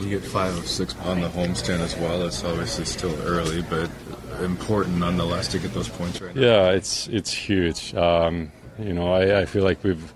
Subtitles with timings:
[0.00, 2.26] You get five of six on the homestand as well.
[2.26, 3.90] It's obviously still early, but
[4.42, 6.42] important nonetheless to get those points right now.
[6.42, 7.94] Yeah, it's it's huge.
[7.94, 10.12] Um, you know, I, I feel like we've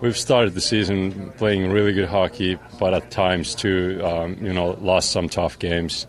[0.00, 4.76] we've started the season playing really good hockey, but at times too, um, you know,
[4.80, 6.06] lost some tough games.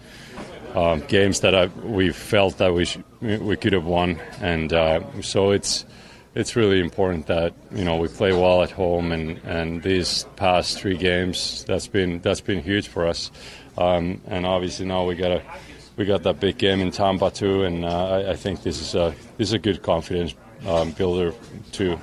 [0.75, 5.21] Um, games that I, we felt that we sh- we could have won, and uh,
[5.21, 5.85] so it's
[6.35, 10.79] it's really important that you know we play well at home, and, and these past
[10.79, 13.31] three games that's been that's been huge for us,
[13.77, 15.41] um, and obviously now we got a
[15.95, 18.95] we got that big game in Tampa too, and uh, I, I, think this is
[18.95, 20.33] a this is a good confidence
[20.65, 21.33] um, builder
[21.71, 21.99] too.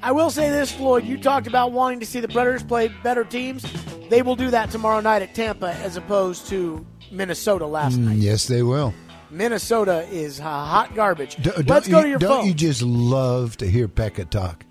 [0.00, 1.04] I will say this, Floyd.
[1.04, 3.66] You talked about wanting to see the Predators play better teams.
[4.10, 8.18] They will do that tomorrow night at Tampa, as opposed to Minnesota last Mm, night.
[8.18, 8.94] yes, they will.
[9.30, 11.36] Minnesota is hot garbage.
[11.36, 12.46] D- Let's go you, to your Don't phone.
[12.46, 14.64] you just love to hear Pekka talk?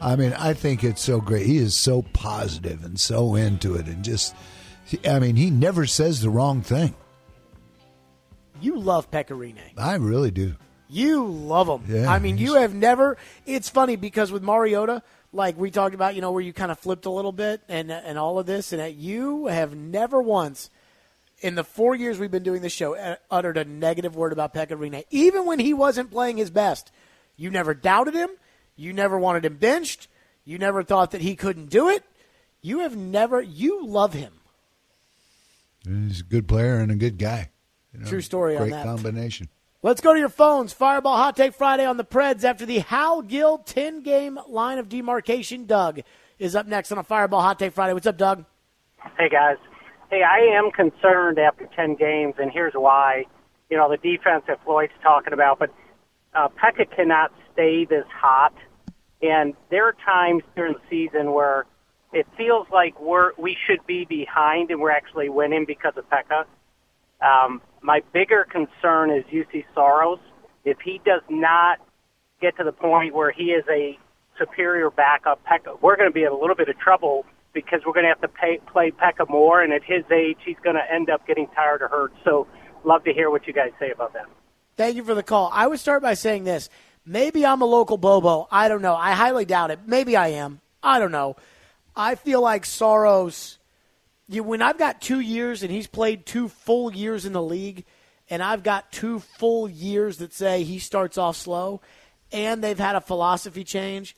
[0.00, 1.46] I mean, I think it's so great.
[1.46, 4.34] He is so positive and so into it, and just,
[5.08, 6.94] I mean, he never says the wrong thing.
[8.60, 9.72] you love Pekka Rinne.
[9.76, 10.54] I really do.
[10.88, 11.82] You love him.
[11.94, 13.18] Yeah, I mean, you have never.
[13.44, 15.02] It's funny because with Mariota,
[15.32, 17.90] like we talked about, you know, where you kind of flipped a little bit and
[17.92, 20.70] and all of this, and that you have never once
[21.40, 24.54] in the four years we've been doing this show uh, uttered a negative word about
[24.54, 26.90] Pekka Rinne, even when he wasn't playing his best.
[27.36, 28.30] You never doubted him.
[28.76, 30.08] You never wanted him benched.
[30.44, 32.04] You never thought that he couldn't do it.
[32.62, 33.40] You have never.
[33.40, 34.32] You love him.
[35.84, 37.50] He's a good player and a good guy.
[37.92, 38.84] You know, True story on great that.
[38.84, 39.48] combination.
[39.82, 40.72] Let's go to your phones.
[40.72, 44.88] Fireball Hot Take Friday on the Preds after the Hal Gill 10 game line of
[44.88, 45.66] demarcation.
[45.66, 46.00] Doug
[46.38, 47.92] is up next on a Fireball Hot Take Friday.
[47.94, 48.44] What's up, Doug?
[49.16, 49.56] Hey guys.
[50.10, 53.26] Hey, I am concerned after 10 games, and here's why.
[53.68, 55.68] You know, the defense that Floyd's talking about, but
[56.34, 58.54] uh, Pekka cannot stay this hot.
[59.20, 61.66] And there are times during the season where
[62.14, 66.46] it feels like we're, we should be behind and we're actually winning because of Pekka.
[67.20, 70.20] Um, my bigger concern is Juuse Saros.
[70.64, 71.80] If he does not
[72.40, 73.98] get to the point where he is a
[74.38, 77.26] superior backup Pekka, we're going to be in a little bit of trouble
[77.64, 80.56] because we're going to have to pay, play Pekka more, and at his age, he's
[80.62, 82.12] going to end up getting tired or hurt.
[82.24, 82.46] So,
[82.84, 84.26] love to hear what you guys say about that.
[84.76, 85.50] Thank you for the call.
[85.52, 86.68] I would start by saying this.
[87.04, 88.46] Maybe I'm a local Bobo.
[88.50, 88.94] I don't know.
[88.94, 89.80] I highly doubt it.
[89.86, 90.60] Maybe I am.
[90.82, 91.36] I don't know.
[91.96, 93.58] I feel like Saros,
[94.28, 97.84] you, when I've got two years and he's played two full years in the league,
[98.30, 101.80] and I've got two full years that say he starts off slow,
[102.30, 104.14] and they've had a philosophy change,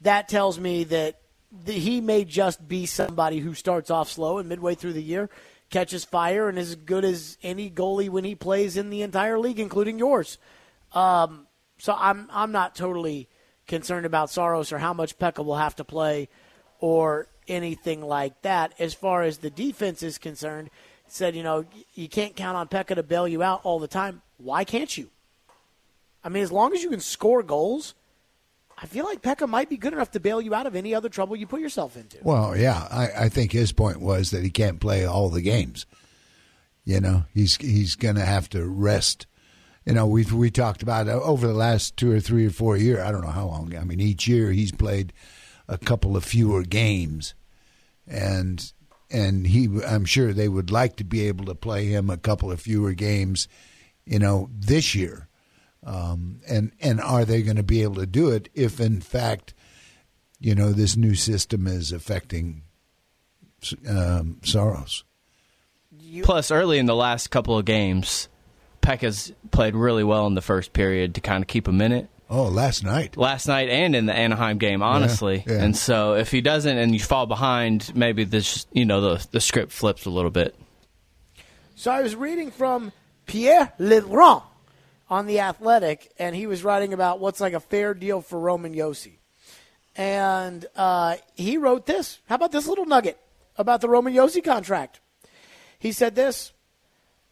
[0.00, 1.20] that tells me that
[1.64, 5.30] the, he may just be somebody who starts off slow and midway through the year
[5.70, 9.38] catches fire and is as good as any goalie when he plays in the entire
[9.38, 10.38] league, including yours.
[10.92, 11.46] Um,
[11.78, 13.28] so I'm I'm not totally
[13.66, 16.28] concerned about Saros or how much Pekka will have to play
[16.78, 18.74] or anything like that.
[18.78, 20.70] As far as the defense is concerned,
[21.08, 21.64] said you know
[21.94, 24.22] you can't count on Pekka to bail you out all the time.
[24.36, 25.10] Why can't you?
[26.22, 27.94] I mean, as long as you can score goals,
[28.76, 31.08] I feel like Pekka might be good enough to bail you out of any other
[31.08, 32.18] trouble you put yourself into.
[32.22, 35.86] Well, yeah, I, I think his point was that he can't play all the games.
[36.84, 39.26] You know, he's he's going to have to rest.
[39.86, 42.76] You know, we we talked about uh, over the last two or three or four
[42.76, 43.00] years.
[43.00, 43.74] I don't know how long.
[43.76, 45.12] I mean, each year he's played
[45.68, 47.34] a couple of fewer games,
[48.06, 48.72] and
[49.10, 49.68] and he.
[49.86, 52.92] I'm sure they would like to be able to play him a couple of fewer
[52.92, 53.48] games.
[54.04, 55.28] You know, this year,
[55.84, 59.54] um, and and are they going to be able to do it if, in fact,
[60.40, 62.62] you know, this new system is affecting
[63.88, 65.04] um, Saros?
[66.22, 68.28] Plus, early in the last couple of games,
[68.80, 72.08] Pekka's played really well in the first period to kind of keep him in it.
[72.30, 73.16] Oh, last night.
[73.16, 75.44] Last night and in the Anaheim game, honestly.
[75.46, 75.62] yeah.
[75.62, 79.40] And so, if he doesn't and you fall behind, maybe this, you know, the the
[79.40, 80.54] script flips a little bit.
[81.74, 82.92] So I was reading from
[83.26, 84.42] Pierre LeBrun
[85.08, 88.74] on the Athletic, and he was writing about what's like a fair deal for Roman
[88.74, 89.18] Josi,
[89.96, 92.20] and uh, he wrote this.
[92.28, 93.18] How about this little nugget
[93.56, 95.00] about the Roman Josi contract?
[95.78, 96.52] He said this.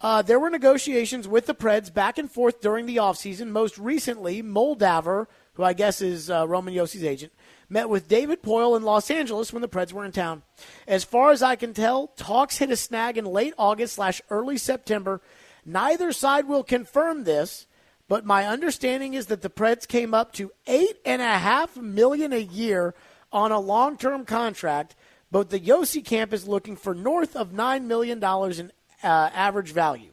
[0.01, 3.49] Uh, there were negotiations with the Preds back and forth during the offseason.
[3.49, 7.33] Most recently, Moldaver, who I guess is uh, Roman Josi's agent,
[7.69, 10.43] met with David Poile in Los Angeles when the Preds were in town.
[10.89, 14.59] As far as I can tell, talks hit a snag in late August slash early
[14.59, 15.21] September.
[15.65, 17.67] Neither side will confirm this,
[18.09, 22.33] but my understanding is that the Preds came up to eight and a half million
[22.33, 22.95] a year
[23.33, 24.97] on a long-term contract.
[25.31, 28.71] But the Josi camp is looking for north of nine million dollars in
[29.03, 30.13] uh, average value.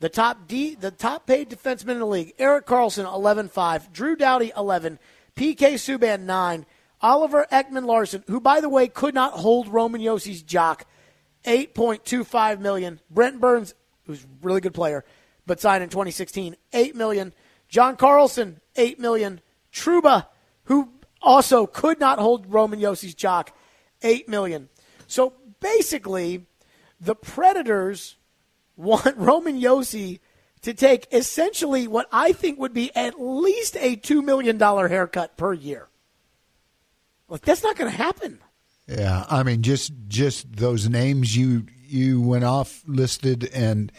[0.00, 4.50] The top D, the top paid defenseman in the league, Erik Karlsson, 11-5, Drew Doughty,
[4.56, 4.98] 11,
[5.36, 6.66] PK Subban, 9,
[7.00, 10.86] Oliver Ekman Larsson, who by the way could not hold Roman Josi's jock,
[11.44, 13.00] eight point two five million.
[13.10, 13.74] Brent Burns,
[14.06, 15.04] who's a really good player,
[15.46, 17.32] but signed in 2016, eight million.
[17.68, 19.40] John Carlson, eight million.
[19.72, 20.26] Trouba,
[20.64, 20.90] who
[21.20, 23.56] also could not hold Roman Josi's jock,
[24.02, 24.68] eight million.
[25.06, 26.46] So basically,
[27.00, 28.16] the Predators
[28.76, 30.20] want Roman Josi
[30.62, 35.52] to take essentially what I think would be at least a $2 million haircut per
[35.52, 35.88] year.
[37.28, 38.38] Like, that's not going to happen.
[38.86, 43.92] Yeah, I mean, just just those names you you went off listed and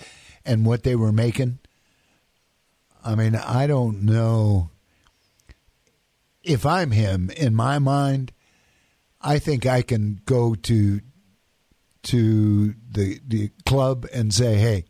[0.45, 1.59] and what they were making.
[3.05, 4.69] I mean, I don't know
[6.43, 7.29] if I'm him.
[7.31, 8.31] In my mind,
[9.21, 11.01] I think I can go to
[12.03, 14.85] to the the club and say, "Hey,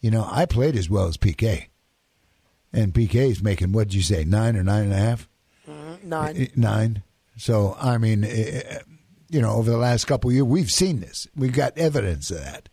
[0.00, 1.68] you know, I played as well as PK,
[2.72, 5.28] and PK is making what did you say nine or nine and a half?
[5.68, 6.08] Mm-hmm.
[6.08, 6.36] Nine.
[6.36, 7.02] Eh, nine.
[7.36, 8.78] So I mean, eh, eh,
[9.28, 11.26] you know, over the last couple of years, we've seen this.
[11.34, 12.68] We've got evidence of that,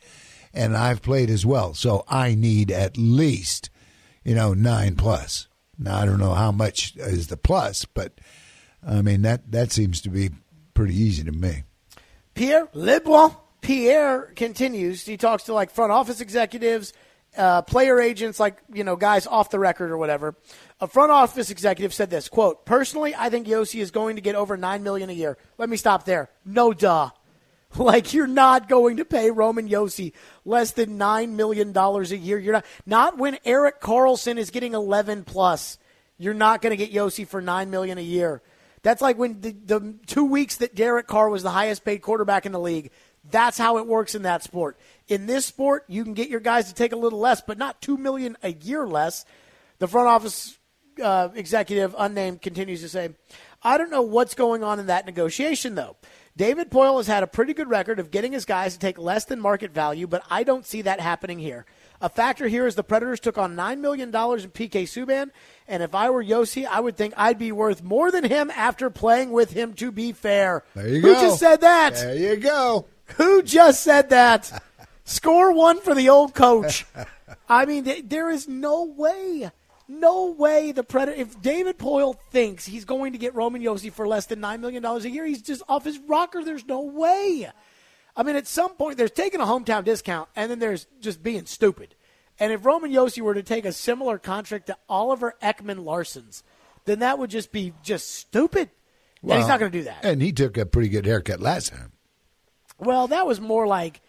[0.54, 1.74] and I've played as well.
[1.74, 3.70] So I need at least,
[4.24, 5.48] you know, nine plus.
[5.78, 8.20] Now I don't know how much is the plus, but
[8.88, 10.30] I mean that that seems to be
[10.74, 11.64] pretty easy to me.
[12.36, 13.38] Pierre LeBrun.
[13.62, 15.06] Pierre continues.
[15.06, 16.92] He talks to like front office executives,
[17.38, 20.36] uh, player agents, like you know guys off the record or whatever.
[20.84, 24.36] A front office executive said this quote: "Personally, I think Josi is going to get
[24.36, 26.30] over nine million a year." Let me stop there.
[26.46, 27.10] No duh.
[27.76, 30.12] Like you're not going to pay Roman Josi
[30.46, 32.38] less than nine million dollars a year.
[32.38, 35.80] You're not not when Erik Karlsson is getting eleven plus.
[36.18, 38.44] You're not going to get Josi for nine million a year.
[38.84, 42.46] That's like when the, the two weeks that Derek Carr was the highest paid quarterback
[42.46, 42.92] in the league.
[43.32, 44.78] That's how it works in that sport.
[45.08, 47.82] In this sport, you can get your guys to take a little less, but not
[47.82, 49.26] two million a year less.
[49.80, 50.60] The front office
[51.02, 53.10] uh, executive, unnamed, continues to say,
[53.62, 55.96] "I don't know what's going on in that negotiation, though."
[56.36, 59.26] David Poile has had a pretty good record of getting his guys to take less
[59.26, 61.66] than market value, but I don't see that happening here.
[62.02, 65.30] A factor here is the Predators took on $9 million in PK Subban,
[65.68, 68.90] and if I were Josi, I would think I'd be worth more than him after
[68.90, 70.64] playing with him, to be fair.
[70.74, 71.22] There you Who go.
[71.22, 71.94] just said that?
[71.94, 72.88] There you go.
[73.18, 74.64] Who just said that?
[75.06, 76.86] Score one for the old coach.
[77.48, 79.52] I mean, th- there is no way,
[80.00, 81.20] no way the Predator.
[81.20, 84.84] If David Poile thinks he's going to get Roman Josi for less than nine million
[84.84, 86.44] dollars a year, he's just off his rocker.
[86.44, 87.50] There's no way.
[88.16, 91.46] I mean, at some point, there's taking a hometown discount, and then there's just being
[91.46, 91.96] stupid.
[92.40, 96.44] And if Roman Josi were to take a similar contract to Oliver Ekman Larsson's,
[96.86, 98.70] then that would just be just stupid.
[99.24, 100.04] and he's not going to do that.
[100.04, 101.92] And he took a pretty good haircut last time.
[102.80, 104.02] Well, that was more like,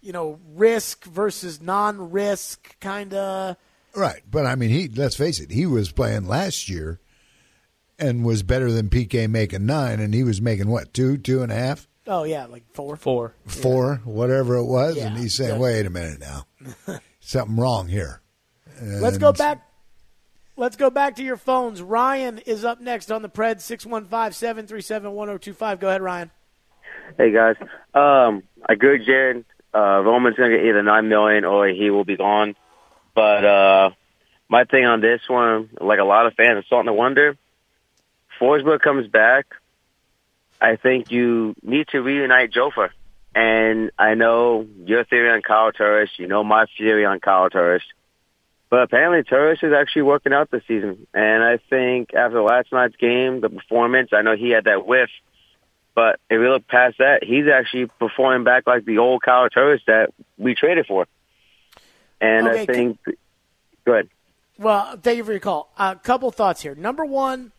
[0.00, 3.56] you know, risk versus non-risk kind of.
[3.94, 7.00] Right, but I mean, he let's face it, he was playing last year,
[7.98, 11.50] and was better than PK making nine, and he was making what two, two and
[11.50, 13.62] a half, Oh yeah, like four, four, four, Four.
[13.62, 15.60] four, whatever it was, and he's saying, yeah.
[15.60, 16.46] "Wait a minute now,
[17.20, 18.20] something wrong here."
[18.82, 19.66] Let's go back.
[20.56, 21.82] Let's go back to your phones.
[21.82, 25.80] Ryan is up next on the Pred 615-737-1025.
[25.80, 26.30] Go ahead, Ryan.
[27.18, 27.56] Hey guys,
[27.94, 29.44] um, I agree Jared.
[29.74, 32.54] Uh, Roman's gonna get either nine million or he will be gone.
[33.14, 33.90] But uh,
[34.48, 37.36] my thing on this one, like a lot of fans, are starting to wonder.
[38.40, 39.46] Forsberg comes back.
[40.60, 42.90] I think you need to reunite Jofa.
[43.34, 46.10] And I know your theory on Kyle Turris.
[46.18, 47.82] You know my theory on Kyle Turris.
[48.70, 51.06] But apparently Turris is actually working out this season.
[51.12, 55.10] And I think after last night's game, the performance, I know he had that whiff.
[55.94, 59.82] But if we look past that, he's actually performing back like the old Kyle Turris
[59.86, 61.06] that we traded for.
[62.20, 62.98] And Okay, I think,
[63.84, 64.08] go ahead.
[64.58, 65.72] Well, thank you for your call.
[65.78, 66.74] A couple thoughts here.
[66.74, 67.52] Number one,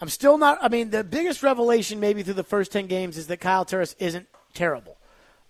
[0.00, 0.58] I'm still not.
[0.60, 3.94] I mean, the biggest revelation maybe through the first ten games is that Kyle Turris
[3.98, 4.96] isn't terrible,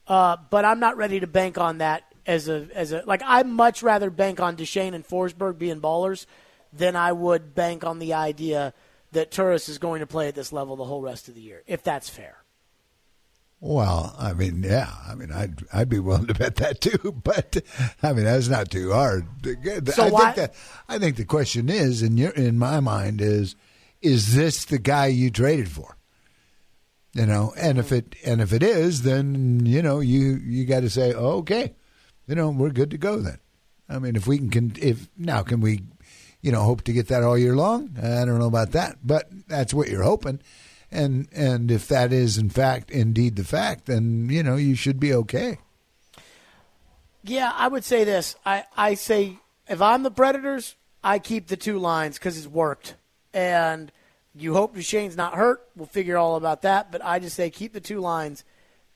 [0.09, 3.23] uh, but I'm not ready to bank on that as a as a like.
[3.25, 6.27] I'd much rather bank on Duchene and Forsberg being ballers
[6.73, 8.75] than I would bank on the idea
[9.13, 11.63] that Turris is going to play at this level the whole rest of the year.
[11.67, 12.40] If that's fair.
[13.63, 17.59] Well, I mean, yeah, I mean, I'd I'd be willing to bet that too, but
[18.03, 19.27] I mean, that's not too hard.
[19.93, 20.55] So I why- think that
[20.89, 23.55] I think the question is, in your in my mind, is
[24.01, 25.99] is this the guy you traded for?
[27.13, 30.81] You know, and if it and if it is, then you know you you got
[30.81, 31.75] to say, okay,
[32.27, 33.41] you know, we're good to go then.
[33.91, 35.83] I mean, if we can, can if now can we,
[36.41, 37.97] you know, hope to get that all year long?
[37.99, 40.41] I don't know about that, but that's what you're hoping.
[40.93, 44.99] And and if that is in fact indeed the fact, then you know you should
[44.99, 45.59] be okay.
[47.23, 48.35] Yeah, I would say this.
[48.47, 49.37] I, I say
[49.69, 52.97] if I'm the Predators, I keep the two lines because it's worked.
[53.33, 53.93] And
[54.35, 55.69] You hope Duchene's not hurt.
[55.77, 56.91] We'll figure all about that.
[56.91, 58.45] But I just say keep the two lines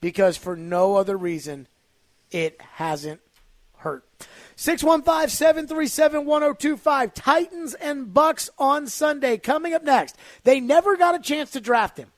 [0.01, 1.69] because for no other reason,
[2.31, 3.21] it hasn't
[3.85, 4.05] hurt.
[4.57, 7.15] 615 737 1025.
[7.15, 9.39] Titans and Bucks on Sunday.
[9.39, 10.17] Coming up next.
[10.43, 12.11] They never got a chance to draft him,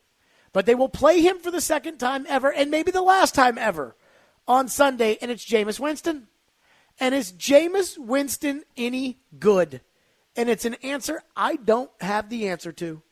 [0.52, 3.58] but they will play him for the second time ever and maybe the last time
[3.58, 3.94] ever
[4.48, 6.28] on Sunday, and it's Jameis Winston.
[6.98, 9.80] And is Jameis Winston any good?
[10.34, 13.02] And it's an answer I don't have the answer to,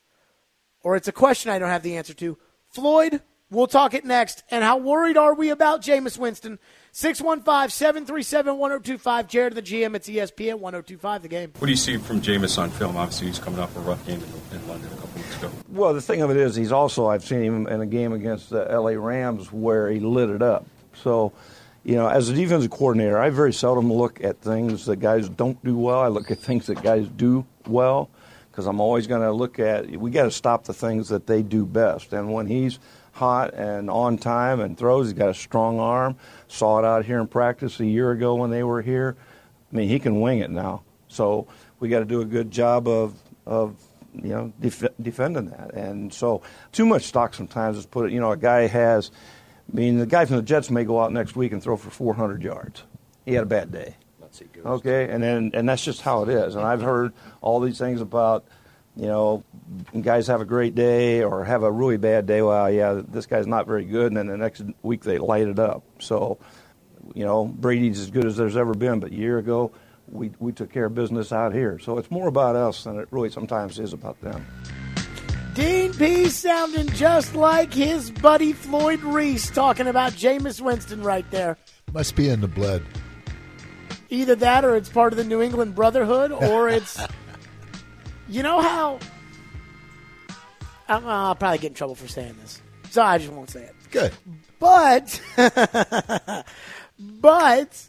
[0.82, 2.38] or it's a question I don't have the answer to.
[2.70, 4.42] Floyd, we'll talk it next.
[4.50, 6.58] And how worried are we about Jameis Winston?
[6.96, 9.26] 615 737 1025.
[9.26, 11.52] Jared, the GM, it's ESPN 1025, the game.
[11.58, 12.96] What do you see from Jameis on film?
[12.96, 15.50] Obviously, he's coming off a rough game in, in London a couple weeks ago.
[15.70, 18.50] Well, the thing of it is, he's also, I've seen him in a game against
[18.50, 20.66] the LA Rams where he lit it up.
[20.94, 21.32] So,
[21.82, 25.62] you know, as a defensive coordinator, I very seldom look at things that guys don't
[25.64, 25.98] do well.
[25.98, 28.08] I look at things that guys do well
[28.52, 31.42] because I'm always going to look at, we got to stop the things that they
[31.42, 32.12] do best.
[32.12, 32.78] And when he's
[33.14, 36.16] hot and on time and throws, he's got a strong arm.
[36.54, 39.16] Saw it out here in practice a year ago when they were here.
[39.72, 40.82] I mean, he can wing it now.
[41.08, 41.48] So
[41.80, 43.76] we got to do a good job of, of
[44.14, 45.74] you know, def- defending that.
[45.74, 46.42] And so
[46.72, 49.10] too much stock sometimes is put, it, you know, a guy has–
[49.72, 51.90] I mean, the guy from the Jets may go out next week and throw for
[51.90, 52.82] 400 yards.
[53.24, 53.96] He had a bad day.
[54.64, 56.54] Okay, and then and that's just how it is.
[56.54, 58.44] And I've heard all these things about,
[58.96, 59.42] you know,
[60.00, 62.42] guys have a great day or have a really bad day.
[62.42, 65.58] Well, yeah, this guy's not very good, and then the next week they light it
[65.58, 65.82] up.
[65.98, 66.38] So,
[67.14, 69.72] you know, Brady's as good as there's ever been, but a year ago
[70.08, 71.78] we we took care of business out here.
[71.78, 74.46] So it's more about us than it really sometimes is about them.
[75.54, 81.56] Dean Pees sounding just like his buddy Floyd Reese talking about Jameis Winston right there.
[81.92, 82.82] Must be in the blood.
[84.10, 87.00] Either that or it's part of the New England Brotherhood or it's.
[88.28, 88.98] you know how.
[90.88, 92.60] I'll, I'll probably get in trouble for saying this.
[92.90, 93.74] So I just won't say it.
[93.90, 94.12] Good.
[94.58, 95.20] But.
[96.98, 97.88] but.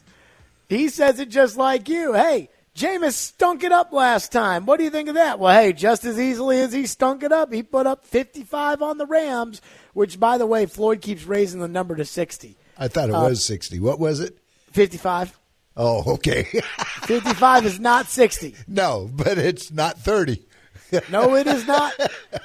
[0.68, 2.12] He says it just like you.
[2.14, 4.66] Hey, Jameis stunk it up last time.
[4.66, 5.38] What do you think of that?
[5.38, 8.98] Well, hey, just as easily as he stunk it up, he put up 55 on
[8.98, 9.62] the Rams,
[9.94, 12.56] which, by the way, Floyd keeps raising the number to 60.
[12.78, 13.80] I thought it uh, was 60.
[13.80, 14.38] What was it?
[14.72, 15.38] 55.
[15.76, 16.44] Oh, okay.
[17.02, 18.54] 55 is not 60.
[18.66, 20.42] No, but it's not 30.
[21.10, 21.92] no, it is not.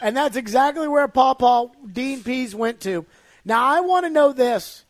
[0.01, 3.05] And that's exactly where Paul Paul Dean Pees went to.
[3.45, 4.83] Now, I want to know this.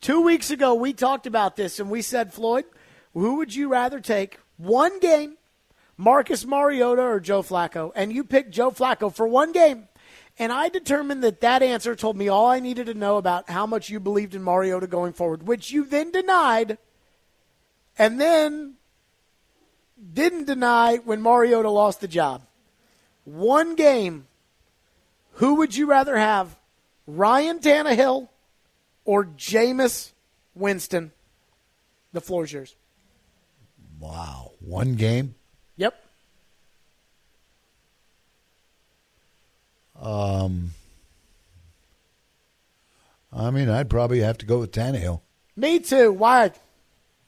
[0.00, 2.64] Two weeks ago, we talked about this, and we said, Floyd,
[3.14, 5.36] who would you rather take one game,
[5.96, 9.88] Marcus Mariota or Joe Flacco, and you picked Joe Flacco for one game.
[10.38, 13.66] And I determined that that answer told me all I needed to know about how
[13.66, 16.76] much you believed in Mariota going forward, which you then denied,
[17.98, 18.74] and then
[20.12, 22.42] didn't deny when Mariota lost the job.
[23.24, 24.26] One game.
[25.34, 26.56] Who would you rather have,
[27.06, 28.28] Ryan Tannehill
[29.04, 30.12] or Jameis
[30.54, 31.12] Winston?
[32.12, 32.74] The floor is yours.
[33.98, 34.52] Wow.
[34.60, 35.34] One game?
[35.76, 35.94] Yep.
[40.00, 40.70] Um,
[43.32, 45.20] I mean, I'd probably have to go with Tannehill.
[45.56, 46.12] Me too.
[46.12, 46.52] Why?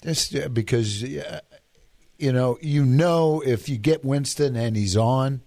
[0.03, 5.43] Just because, you know, you know if you get Winston and he's on,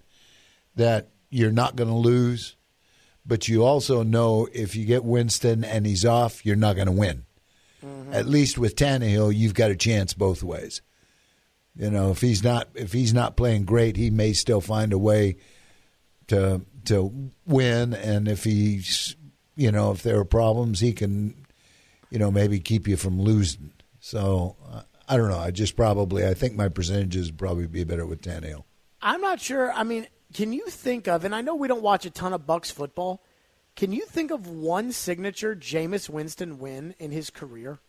[0.75, 2.55] that you're not going to lose.
[3.25, 6.91] But you also know if you get Winston and he's off, you're not going to
[6.91, 7.25] win.
[7.85, 8.13] Mm-hmm.
[8.13, 10.81] At least with Tannehill, you've got a chance both ways.
[11.75, 14.97] You know, if he's not if he's not playing great, he may still find a
[14.97, 15.37] way
[16.27, 17.93] to to win.
[17.93, 19.15] And if he's
[19.55, 21.45] you know if there are problems, he can
[22.09, 23.71] you know maybe keep you from losing.
[24.01, 25.39] So uh, I don't know.
[25.39, 28.65] I just probably I think my percentages probably be better with Tannehill.
[29.01, 29.71] I'm not sure.
[29.71, 31.23] I mean, can you think of?
[31.23, 33.23] And I know we don't watch a ton of Bucks football.
[33.77, 37.79] Can you think of one signature Jameis Winston win in his career?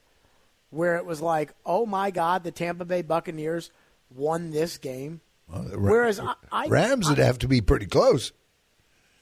[0.72, 3.70] where it was like, oh my God, the Tampa Bay Buccaneers
[4.10, 5.20] won this game.
[5.46, 8.32] Well, Whereas I, I, Rams would have to be pretty close.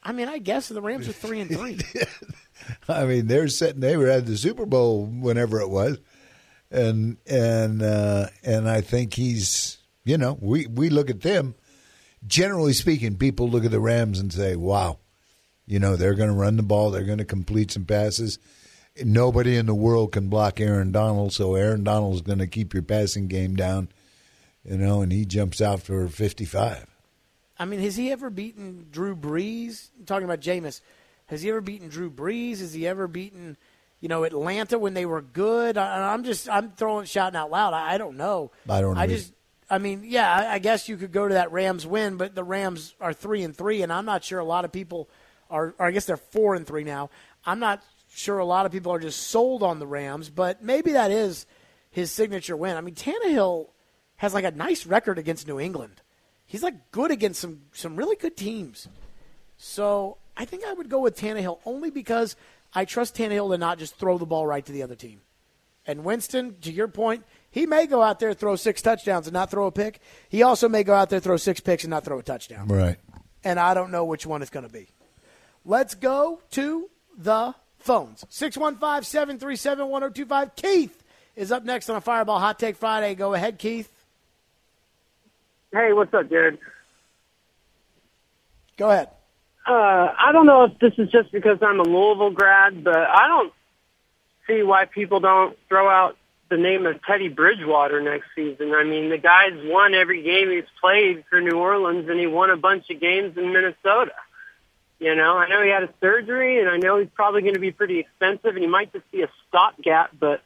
[0.01, 1.77] I mean, I guess the Rams are three and three.
[2.87, 3.81] I mean, they're sitting.
[3.81, 5.99] They were at the Super Bowl whenever it was,
[6.71, 9.77] and and uh, and I think he's.
[10.03, 11.53] You know, we we look at them.
[12.25, 14.97] Generally speaking, people look at the Rams and say, "Wow,
[15.67, 16.89] you know, they're going to run the ball.
[16.89, 18.39] They're going to complete some passes."
[19.03, 22.73] nobody in the world can block Aaron Donald, so Aaron Donald is going to keep
[22.73, 23.89] your passing game down,
[24.63, 26.85] you know, and he jumps out for 55.
[27.57, 29.89] I mean, has he ever beaten Drew Brees?
[29.99, 30.81] I'm talking about Jameis.
[31.27, 32.59] Has he ever beaten Drew Brees?
[32.59, 33.55] Has he ever beaten,
[34.01, 35.77] you know, Atlanta when they were good?
[35.77, 37.73] I, am just, I'm throwing, shouting out loud.
[37.73, 38.51] I, I, don't know.
[38.67, 39.01] I don't know.
[39.01, 39.31] I just,
[39.69, 42.43] I mean, yeah, I, I guess you could go to that Rams win, but the
[42.43, 45.09] Rams are three and three, and I'm not sure a lot of people
[45.49, 45.73] are.
[45.77, 47.09] Or I guess they're four and three now.
[47.45, 50.91] I'm not sure a lot of people are just sold on the Rams, but maybe
[50.93, 51.45] that is
[51.89, 52.75] his signature win.
[52.75, 53.67] I mean, Tannehill
[54.17, 56.01] has like a nice record against New England.
[56.45, 58.87] He's like good against some some really good teams.
[59.57, 62.35] So I think I would go with Tannehill only because
[62.73, 65.21] I trust Tannehill to not just throw the ball right to the other team.
[65.85, 69.51] And Winston, to your point, he may go out there throw six touchdowns and not
[69.51, 69.99] throw a pick.
[70.29, 72.67] He also may go out there throw six picks and not throw a touchdown.
[72.67, 72.97] Right.
[73.43, 74.87] And I don't know which one it's going to be.
[75.65, 78.23] Let's go to the phones.
[78.29, 80.55] 615 737 1025.
[80.55, 81.03] Keith
[81.35, 83.15] is up next on a Fireball Hot Take Friday.
[83.15, 83.91] Go ahead, Keith.
[85.73, 86.59] Hey, what's up, Jared?
[88.77, 89.09] Go ahead.
[89.67, 93.27] Uh, I don't know if this is just because I'm a Louisville grad, but I
[93.27, 93.53] don't
[94.47, 96.17] see why people don't throw out
[96.49, 98.73] the name of Teddy Bridgewater next season.
[98.73, 102.49] I mean, the guy's won every game he's played for New Orleans, and he won
[102.49, 104.13] a bunch of games in Minnesota.
[104.99, 107.59] You know, I know he had a surgery, and I know he's probably going to
[107.59, 110.41] be pretty expensive, and he might just be a stopgap, but,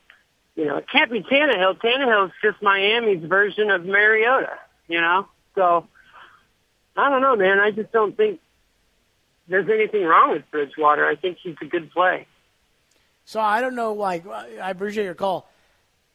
[0.56, 1.82] you know, it can't be Tannehill.
[1.82, 4.58] Tannehill's just Miami's version of Mariota,
[4.88, 5.28] you know?
[5.56, 5.88] So,
[6.96, 7.60] I don't know, man.
[7.60, 8.40] I just don't think
[9.48, 11.06] there's anything wrong with Bridgewater.
[11.06, 12.28] I think he's a good play.
[13.26, 13.94] So I don't know.
[13.94, 15.50] Like I appreciate your call.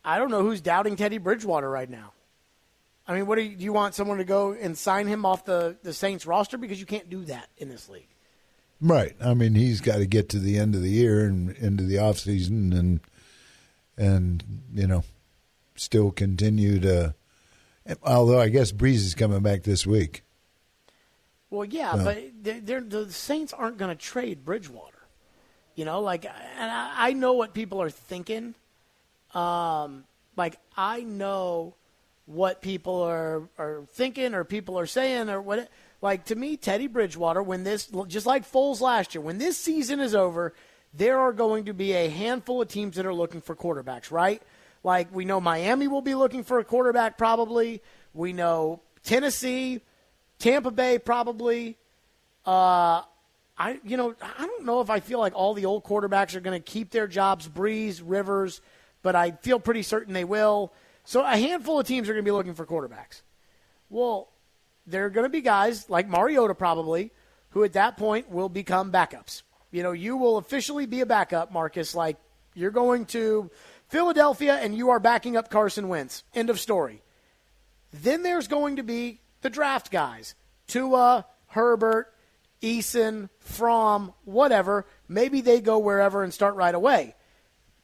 [0.04, 2.12] I don't know who's doubting Teddy Bridgewater right now.
[3.06, 5.44] I mean, what do you, do you want someone to go and sign him off
[5.44, 8.06] the the Saints roster because you can't do that in this league.
[8.80, 9.14] Right.
[9.22, 11.98] I mean, he's got to get to the end of the year and into the
[11.98, 13.00] off season and
[13.96, 15.04] and you know
[15.76, 17.14] still continue to.
[18.02, 20.22] Although I guess Brees is coming back this week.
[21.50, 24.96] Well, yeah, but they're, they're, the Saints aren't going to trade Bridgewater.
[25.74, 28.54] You know, like, and I, I know what people are thinking.
[29.34, 30.04] Um,
[30.36, 31.74] like, I know
[32.26, 35.68] what people are are thinking or people are saying or what.
[36.02, 40.00] Like to me, Teddy Bridgewater, when this just like Foles last year, when this season
[40.00, 40.54] is over,
[40.94, 44.42] there are going to be a handful of teams that are looking for quarterbacks, right?
[44.82, 47.82] Like we know Miami will be looking for a quarterback probably.
[48.14, 49.82] We know Tennessee,
[50.40, 51.76] Tampa Bay probably.
[52.44, 53.02] Uh,
[53.56, 56.40] I you know I don't know if I feel like all the old quarterbacks are
[56.40, 58.60] going to keep their jobs, Brees, Rivers,
[59.02, 60.72] but I feel pretty certain they will.
[61.04, 63.22] So a handful of teams are going to be looking for quarterbacks.
[63.88, 64.28] Well,
[64.86, 67.12] there are going to be guys like Mariota probably
[67.50, 69.42] who at that point will become backups.
[69.70, 71.94] You know, you will officially be a backup, Marcus.
[71.94, 72.16] Like
[72.54, 73.50] you're going to
[73.88, 76.24] Philadelphia and you are backing up Carson Wentz.
[76.34, 77.02] End of story.
[77.92, 80.34] Then there's going to be the draft guys
[80.66, 82.14] Tua, Herbert,
[82.62, 84.86] Eason, Fromm, whatever.
[85.08, 87.14] Maybe they go wherever and start right away.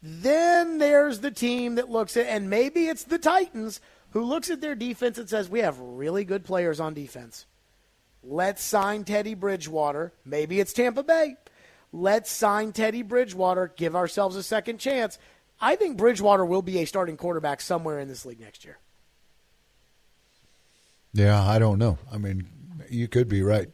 [0.02, 4.60] Then there's the team that looks at, and maybe it's the Titans who looks at
[4.60, 7.46] their defense and says, We have really good players on defense.
[8.22, 10.12] Let's sign Teddy Bridgewater.
[10.24, 11.36] Maybe it's Tampa Bay.
[11.92, 15.18] Let's sign Teddy Bridgewater, give ourselves a second chance.
[15.60, 18.78] I think Bridgewater will be a starting quarterback somewhere in this league next year.
[21.16, 21.98] Yeah, I don't know.
[22.12, 22.46] I mean,
[22.90, 23.68] you could be right.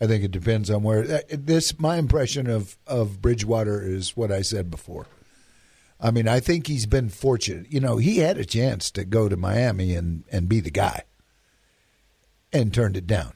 [0.00, 1.78] I think it depends on where uh, this.
[1.78, 5.06] My impression of of Bridgewater is what I said before.
[6.00, 7.72] I mean, I think he's been fortunate.
[7.72, 11.04] You know, he had a chance to go to Miami and and be the guy,
[12.52, 13.34] and turned it down.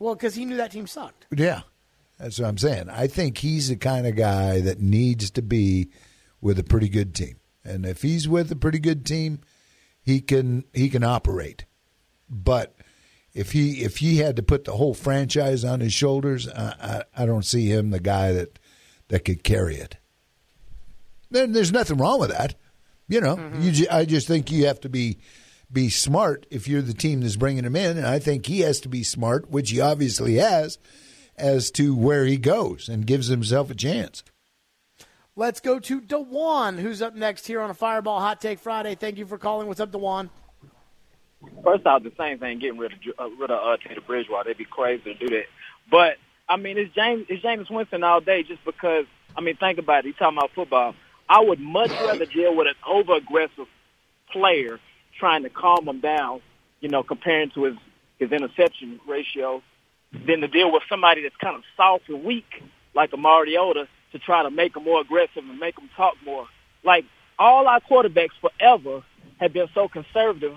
[0.00, 1.26] Well, because he knew that team sucked.
[1.30, 1.62] Yeah,
[2.18, 2.90] that's what I'm saying.
[2.90, 5.90] I think he's the kind of guy that needs to be
[6.40, 9.40] with a pretty good team, and if he's with a pretty good team,
[10.02, 11.66] he can he can operate.
[12.28, 12.74] But
[13.32, 17.22] if he if he had to put the whole franchise on his shoulders, I, I,
[17.22, 18.58] I don't see him the guy that
[19.08, 19.96] that could carry it.
[21.30, 22.54] Then there's nothing wrong with that.
[23.08, 23.60] You know, mm-hmm.
[23.62, 25.18] you I just think you have to be
[25.70, 28.80] be smart if you're the team that's bringing him in, and I think he has
[28.80, 30.78] to be smart, which he obviously has,
[31.36, 34.22] as to where he goes and gives himself a chance.
[35.36, 38.94] Let's go to Dewan, who's up next here on a Fireball Hot Take Friday.
[38.94, 39.66] Thank you for calling.
[39.66, 40.30] What's up, Dewan?
[41.62, 44.50] First off, the same thing, getting rid of uh, rid of uh, Teddy Bridgewater.
[44.50, 45.46] It'd be crazy to do that.
[45.90, 46.16] But
[46.48, 49.06] I mean, it's James it's Jameis Winston all day just because.
[49.36, 50.08] I mean, think about it.
[50.08, 50.94] He's talking about football.
[51.28, 53.66] I would much rather deal with an over aggressive
[54.30, 54.78] player
[55.18, 56.40] trying to calm him down,
[56.80, 57.74] you know, comparing to his
[58.18, 59.62] his interception ratio,
[60.26, 62.62] than to deal with somebody that's kind of soft and weak
[62.94, 66.46] like a Mariota to try to make him more aggressive and make him talk more.
[66.84, 67.04] Like
[67.38, 69.02] all our quarterbacks forever
[69.40, 70.56] have been so conservative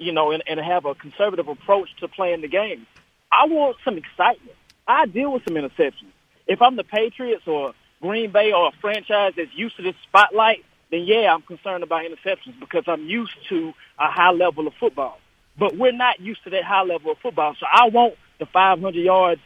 [0.00, 2.86] you know, and, and have a conservative approach to playing the game.
[3.30, 4.56] I want some excitement.
[4.88, 6.10] I deal with some interceptions.
[6.46, 10.64] If I'm the Patriots or Green Bay or a franchise that's used to this spotlight,
[10.90, 15.20] then yeah, I'm concerned about interceptions because I'm used to a high level of football.
[15.58, 17.54] But we're not used to that high level of football.
[17.60, 19.42] So I want the 500 yards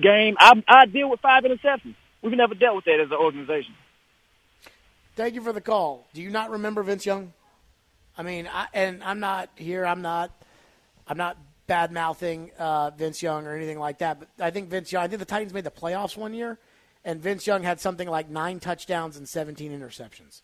[0.00, 0.36] game.
[0.38, 1.96] I, I deal with five interceptions.
[2.22, 3.74] We've never dealt with that as an organization.
[5.16, 6.06] Thank you for the call.
[6.12, 7.32] Do you not remember Vince Young?
[8.20, 9.86] I mean, I, and I'm not here.
[9.86, 10.30] I'm not.
[11.08, 14.18] I'm not bad mouthing uh, Vince Young or anything like that.
[14.20, 15.02] But I think Vince Young.
[15.02, 16.58] I think the Titans made the playoffs one year,
[17.02, 20.42] and Vince Young had something like nine touchdowns and 17 interceptions.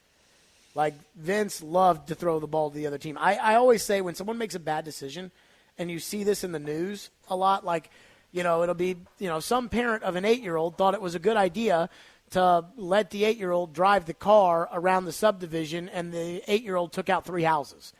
[0.74, 3.18] Like Vince loved to throw the ball to the other team.
[3.20, 5.30] I, I always say when someone makes a bad decision,
[5.76, 7.90] and you see this in the news a lot, like
[8.32, 11.02] you know, it'll be you know some parent of an eight year old thought it
[11.02, 11.90] was a good idea
[12.30, 16.62] to let the eight year old drive the car around the subdivision, and the eight
[16.62, 17.92] year old took out three houses.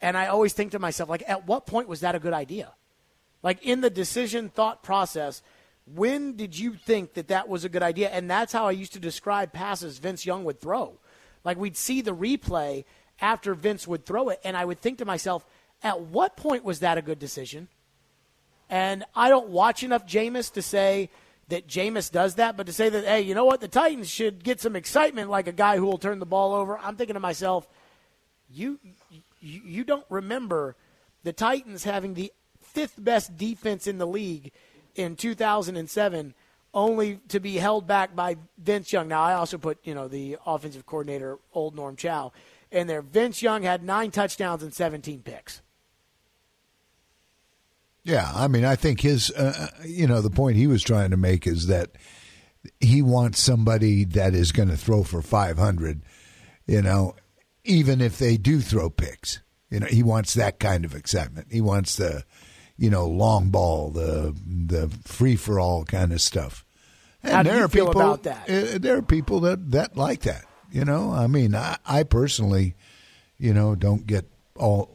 [0.00, 2.72] And I always think to myself, like, at what point was that a good idea?
[3.42, 5.42] Like in the decision thought process,
[5.86, 8.08] when did you think that that was a good idea?
[8.10, 10.98] And that's how I used to describe passes Vince Young would throw.
[11.44, 12.84] Like we'd see the replay
[13.20, 15.44] after Vince would throw it, and I would think to myself,
[15.82, 17.68] at what point was that a good decision?
[18.70, 21.10] And I don't watch enough Jameis to say
[21.48, 24.44] that Jameis does that, but to say that, hey, you know what, the Titans should
[24.44, 27.20] get some excitement like a guy who will turn the ball over, I'm thinking to
[27.20, 27.66] myself,
[28.50, 28.78] you
[29.40, 30.76] you, you don't remember
[31.22, 34.52] the Titans having the fifth best defense in the league
[34.94, 36.34] in 2007
[36.74, 39.08] only to be held back by Vince Young.
[39.08, 42.32] Now I also put, you know, the offensive coordinator old Norm Chow
[42.70, 43.02] in there.
[43.02, 45.62] Vince Young had 9 touchdowns and 17 picks.
[48.08, 51.18] Yeah, I mean, I think his, uh, you know, the point he was trying to
[51.18, 51.90] make is that
[52.80, 56.00] he wants somebody that is going to throw for 500,
[56.66, 57.14] you know,
[57.64, 59.40] even if they do throw picks.
[59.68, 61.48] You know, he wants that kind of excitement.
[61.50, 62.24] He wants the,
[62.78, 66.64] you know, long ball, the the free for all kind of stuff.
[67.22, 68.48] And How do there you are feel people, about that?
[68.48, 70.46] Uh, there are people that that like that.
[70.72, 72.74] You know, I mean, I, I personally,
[73.38, 74.24] you know, don't get
[74.56, 74.88] all,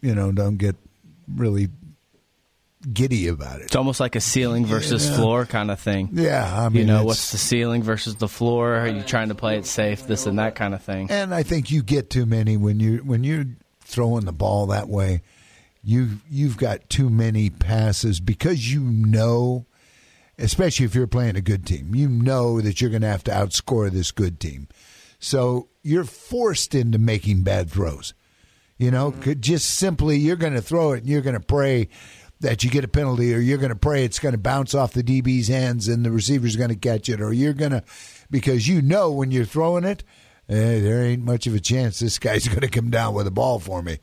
[0.00, 0.74] you know, don't get
[1.28, 1.68] really
[2.92, 3.66] giddy about it.
[3.66, 5.16] It's almost like a ceiling versus Yeah.
[5.16, 6.10] floor kind of thing.
[6.12, 8.74] Yeah, I mean, you know, what's the ceiling versus the floor?
[8.74, 10.06] Are you trying to play it safe?
[10.06, 11.10] This and that kind of thing.
[11.10, 13.46] And I think you get too many when you when you're
[13.80, 15.22] throwing the ball that way.
[15.82, 19.66] You you've got too many passes because you know,
[20.38, 23.30] especially if you're playing a good team, you know that you're going to have to
[23.30, 24.68] outscore this good team.
[25.18, 28.14] So you're forced into making bad throws.
[28.78, 29.20] You know, mm-hmm.
[29.20, 31.88] could just simply you're going to throw it and you're going to pray
[32.40, 34.92] that you get a penalty or you're going to pray it's going to bounce off
[34.92, 37.82] the DB's hands and the receiver's going to catch it or you're going to
[38.30, 40.04] because you know when you're throwing it
[40.48, 43.30] eh, there ain't much of a chance this guy's going to come down with a
[43.30, 43.98] ball for me.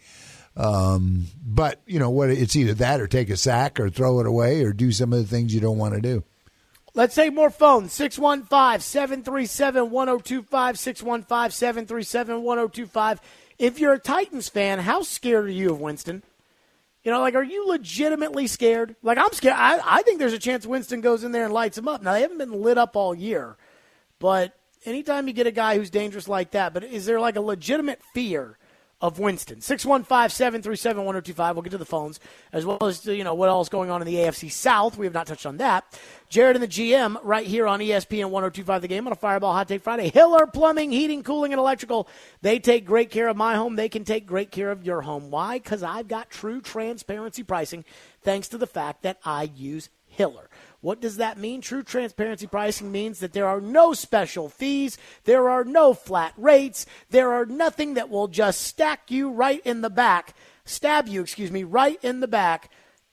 [0.57, 2.29] Um, but you know what?
[2.29, 5.19] It's either that or take a sack or throw it away or do some of
[5.19, 6.23] the things you don't want to do.
[6.93, 7.93] Let's take more phones.
[7.93, 10.77] 615 737 1025.
[10.77, 13.21] 615 737 1025.
[13.57, 16.23] If you're a Titans fan, how scared are you of Winston?
[17.03, 18.95] You know, like, are you legitimately scared?
[19.01, 19.55] Like, I'm scared.
[19.57, 22.03] I, I think there's a chance Winston goes in there and lights him up.
[22.03, 23.57] Now, they haven't been lit up all year,
[24.19, 27.41] but anytime you get a guy who's dangerous like that, but is there like a
[27.41, 28.57] legitimate fear
[29.01, 29.59] of Winston?
[29.61, 31.55] 615 737 1025.
[31.55, 32.19] We'll get to the phones,
[32.53, 34.97] as well as, you know, what else is going on in the AFC South.
[34.97, 35.99] We have not touched on that.
[36.29, 39.67] Jared and the GM right here on ESPN 1025 The Game on a Fireball Hot
[39.67, 40.09] Take Friday.
[40.09, 42.07] Hiller Plumbing, Heating, Cooling, and Electrical.
[42.41, 43.75] They take great care of my home.
[43.75, 45.29] They can take great care of your home.
[45.31, 45.57] Why?
[45.57, 47.83] Because I've got true transparency pricing
[48.21, 50.49] thanks to the fact that I use Hiller.
[50.81, 51.61] What does that mean?
[51.61, 56.85] True transparency pricing means that there are no special fees, there are no flat rates,
[57.09, 61.51] there are nothing that will just stack you right in the back, stab you, excuse
[61.51, 62.71] me, right in the back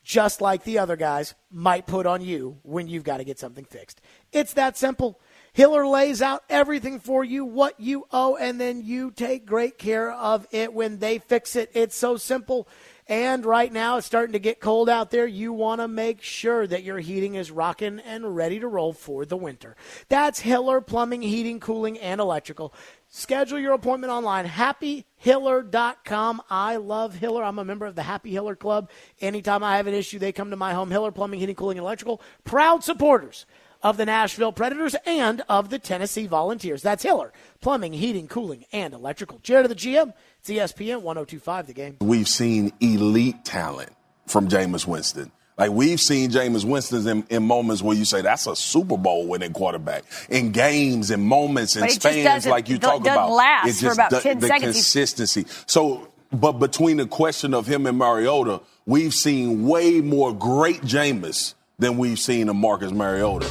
[0.09, 3.67] just like the other guys might put on you when you've got to get something
[3.67, 4.01] fixed.
[4.33, 5.21] It's that simple.
[5.53, 10.11] Hiller lays out everything for you, what you owe, and then you take great care
[10.11, 11.71] of it when they fix it.
[11.75, 12.67] It's so simple.
[13.09, 15.27] And right now, it's starting to get cold out there.
[15.27, 19.25] You want to make sure that your heating is rocking and ready to roll for
[19.25, 19.77] the winter.
[20.11, 22.75] That's Hiller Plumbing, Heating, Cooling, and Electrical.
[23.09, 26.43] Schedule your appointment online, happyhiller.com.
[26.51, 27.43] I love Hiller.
[27.43, 28.91] I'm a member of the Happy Hiller Club.
[29.23, 30.91] Anytime I have an issue, they come to my home.
[30.91, 32.21] Hiller Plumbing, Heating, Cooling, and Electrical.
[32.45, 33.47] Proud supporters
[33.83, 36.83] of the Nashville Predators and of the Tennessee Volunteers.
[36.83, 39.39] That's Hiller Plumbing, Heating, Cooling, and Electrical.
[39.39, 40.13] Chair of the GM.
[40.41, 41.97] It's ESPN 1025 the game.
[42.01, 43.91] We've seen elite talent
[44.27, 45.31] from Jameis Winston.
[45.59, 49.27] Like we've seen Jameis Winston in, in moments where you say that's a Super Bowl
[49.27, 50.05] winning quarterback.
[50.31, 53.31] In games, in moments, in But it just spans doesn't- like you doesn't talk about.
[53.33, 54.77] last it for just about do- 10 the seconds.
[54.77, 55.47] consistency.
[55.67, 61.55] So, but between the question of him and Mariota, we've seen way more great Jameis
[61.81, 63.49] than we've seen of Marcus Mariota.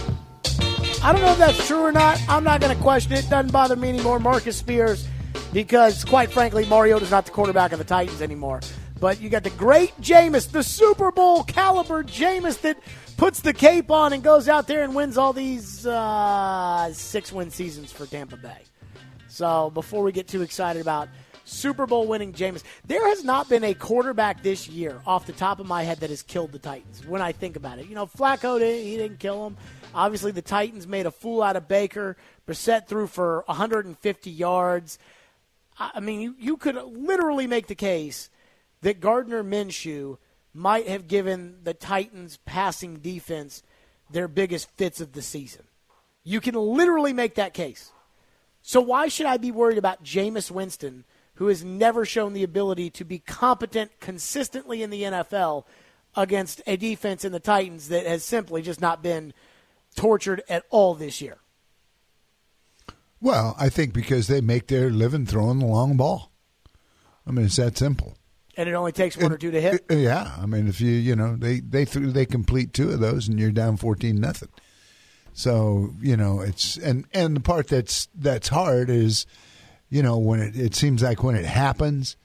[1.03, 2.19] I don't know if that's true or not.
[2.29, 3.29] I'm not going to question it.
[3.29, 4.19] Doesn't bother me anymore.
[4.19, 5.07] Marcus Spears
[5.57, 8.61] because, quite frankly, Mariota's not the quarterback of the Titans anymore.
[8.99, 12.77] But you got the great Jameis, the Super Bowl caliber Jameis that
[13.17, 17.49] puts the cape on and goes out there and wins all these uh, six win
[17.49, 18.59] seasons for Tampa Bay.
[19.29, 21.09] So before we get too excited about
[21.43, 25.59] Super Bowl winning Jameis, there has not been a quarterback this year off the top
[25.59, 27.87] of my head that has killed the Titans when I think about it.
[27.87, 29.57] You know, Flacco, he didn't kill him.
[29.95, 32.15] Obviously, the Titans made a fool out of Baker.
[32.47, 34.99] Brissett threw for 150 yards.
[35.79, 38.29] I mean, you, you could literally make the case
[38.81, 40.17] that Gardner Minshew
[40.53, 43.61] might have given the Titans' passing defense
[44.09, 45.63] their biggest fits of the season.
[46.23, 47.91] You can literally make that case.
[48.61, 52.89] So why should I be worried about Jameis Winston, who has never shown the ability
[52.91, 55.65] to be competent consistently in the NFL
[56.15, 59.33] against a defense in the Titans that has simply just not been
[59.95, 61.37] tortured at all this year?
[63.19, 66.31] Well, I think because they make their living throwing the long ball.
[67.25, 68.17] I mean, it's that simple.
[68.55, 69.85] And it only takes one or two to hit.
[69.89, 73.27] Yeah, I mean, if you you know they they threw they complete two of those
[73.27, 74.49] and you're down fourteen nothing.
[75.33, 79.27] So you know it's and and the part that's that's hard is,
[79.89, 82.17] you know, when it it seems like when it happens,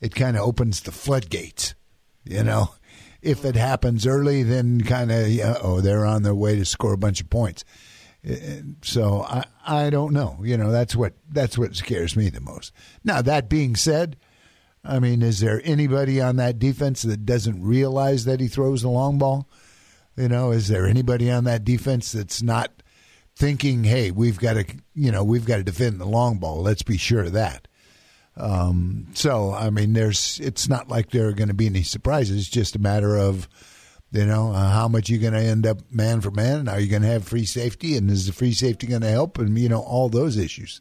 [0.00, 1.76] it kind of opens the floodgates.
[2.24, 2.74] You know,
[3.22, 5.28] if it happens early, then kind of
[5.62, 7.64] oh they're on their way to score a bunch of points.
[8.82, 10.38] So I I don't know.
[10.42, 12.72] You know that's what that's what scares me the most.
[13.02, 14.16] Now that being said,
[14.84, 18.90] I mean, is there anybody on that defense that doesn't realize that he throws the
[18.90, 19.48] long ball?
[20.16, 22.82] You know, is there anybody on that defense that's not
[23.36, 26.60] thinking, "Hey, we've got to you know we've got to defend the long ball.
[26.62, 27.68] Let's be sure of that."
[28.36, 32.38] Um, so I mean, there's it's not like there are going to be any surprises.
[32.38, 33.48] It's just a matter of
[34.12, 36.60] you know, uh, how much you're going to end up man for man?
[36.60, 37.96] And Are you going to have free safety?
[37.96, 39.38] And is the free safety going to help?
[39.38, 40.80] And, you know, all those issues.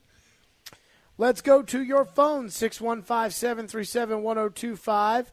[1.17, 5.31] Let's go to your phone, 615 737 1025.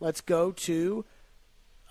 [0.00, 1.04] Let's go to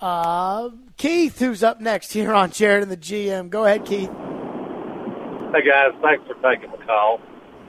[0.02, 3.50] uh, Keith, who's up next here on Jared and the GM.
[3.50, 4.10] Go ahead, Keith.
[5.54, 5.94] Hey, guys.
[6.04, 7.20] Thanks for taking the call.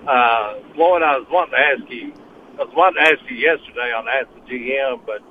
[0.07, 2.13] Uh, Floyd, I was wanting to ask you,
[2.59, 5.23] I was wanting to ask you yesterday on Ask the GM, but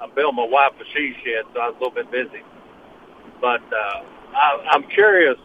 [0.00, 2.42] I'm building my wife a she shed, so I was a little bit busy.
[3.40, 4.02] But uh,
[4.34, 5.36] I, I'm curious,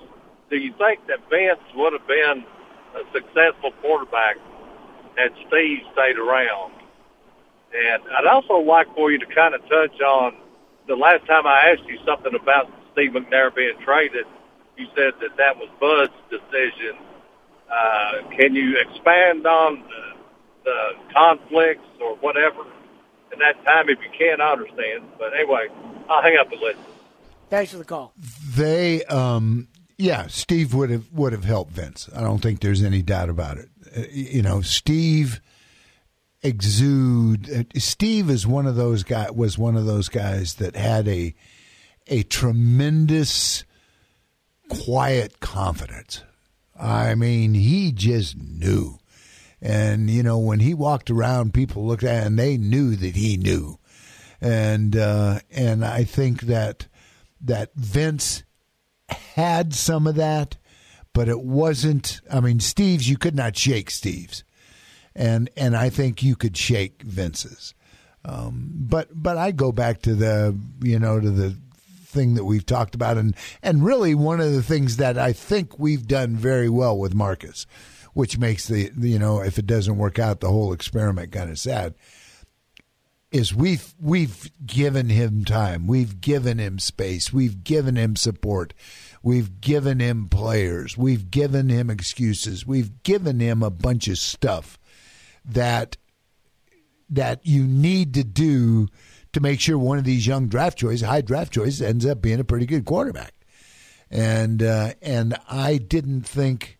[0.49, 2.45] do you think that Vince would have been
[2.95, 4.37] a successful quarterback
[5.17, 6.73] had Steve stayed around?
[7.75, 10.37] And I'd also like for you to kind of touch on
[10.87, 14.25] the last time I asked you something about Steve McNair being traded.
[14.77, 16.95] You said that that was Bud's decision.
[17.71, 20.13] Uh, can you expand on the,
[20.63, 22.63] the conflicts or whatever
[23.35, 25.03] in that time if you can, I understand.
[25.17, 25.67] But anyway,
[26.09, 26.83] I'll hang up and listen.
[27.49, 28.13] Thanks for the call.
[28.55, 29.67] They, um,
[29.97, 32.09] yeah, Steve would have would have helped Vince.
[32.15, 33.69] I don't think there's any doubt about it.
[33.95, 35.41] Uh, you know, Steve
[36.41, 37.49] exude.
[37.51, 41.35] Uh, Steve is one of those guy was one of those guys that had a
[42.07, 43.63] a tremendous
[44.69, 46.23] quiet confidence.
[46.79, 48.99] I mean, he just knew.
[49.65, 53.15] And, you know, when he walked around, people looked at him and they knew that
[53.15, 53.79] he knew.
[54.39, 56.85] And, uh, and I think that,
[57.41, 58.43] that Vince
[59.09, 60.57] had some of that,
[61.13, 64.43] but it wasn't, I mean, Steve's, you could not shake Steve's.
[65.15, 67.73] And, and I think you could shake Vince's.
[68.23, 71.57] Um, but, but I go back to the, you know, to the
[72.05, 75.79] thing that we've talked about and, and really one of the things that I think
[75.79, 77.65] we've done very well with Marcus
[78.15, 81.59] which makes the you know if it doesn't work out the whole experiment kind of
[81.59, 81.93] sad
[83.35, 85.87] is we've we've given him time.
[85.87, 87.33] We've given him space.
[87.33, 88.73] We've given him support.
[89.21, 90.97] We've given him players.
[90.97, 92.65] We've given him excuses.
[92.65, 94.79] We've given him a bunch of stuff
[95.43, 95.97] that
[97.09, 98.87] that you need to do
[99.33, 102.39] to make sure one of these young draft choices high draft choices ends up being
[102.39, 103.33] a pretty good quarterback.
[104.09, 106.74] And uh, and I didn't think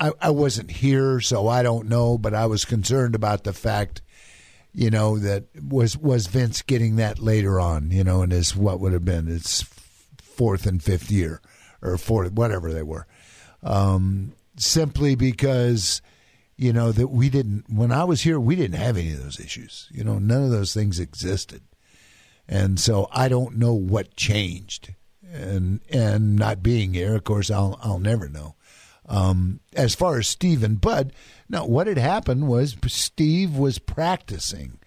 [0.00, 4.00] I, I wasn't here, so I don't know, but I was concerned about the fact,
[4.72, 8.80] you know, that was was Vince getting that later on, you know, in his what
[8.80, 9.62] would have been its
[10.22, 11.42] fourth and fifth year
[11.82, 13.06] or fourth, whatever they were,
[13.62, 16.00] um, simply because
[16.56, 19.38] you know that we didn't when I was here we didn't have any of those
[19.38, 19.88] issues.
[19.90, 21.62] You know, none of those things existed,
[22.48, 24.94] and so I don't know what changed.
[25.32, 28.56] And and not being here, of course, I'll I'll never know.
[29.10, 31.12] Um, as far as Steve and Bud,
[31.48, 34.78] now what had happened was Steve was practicing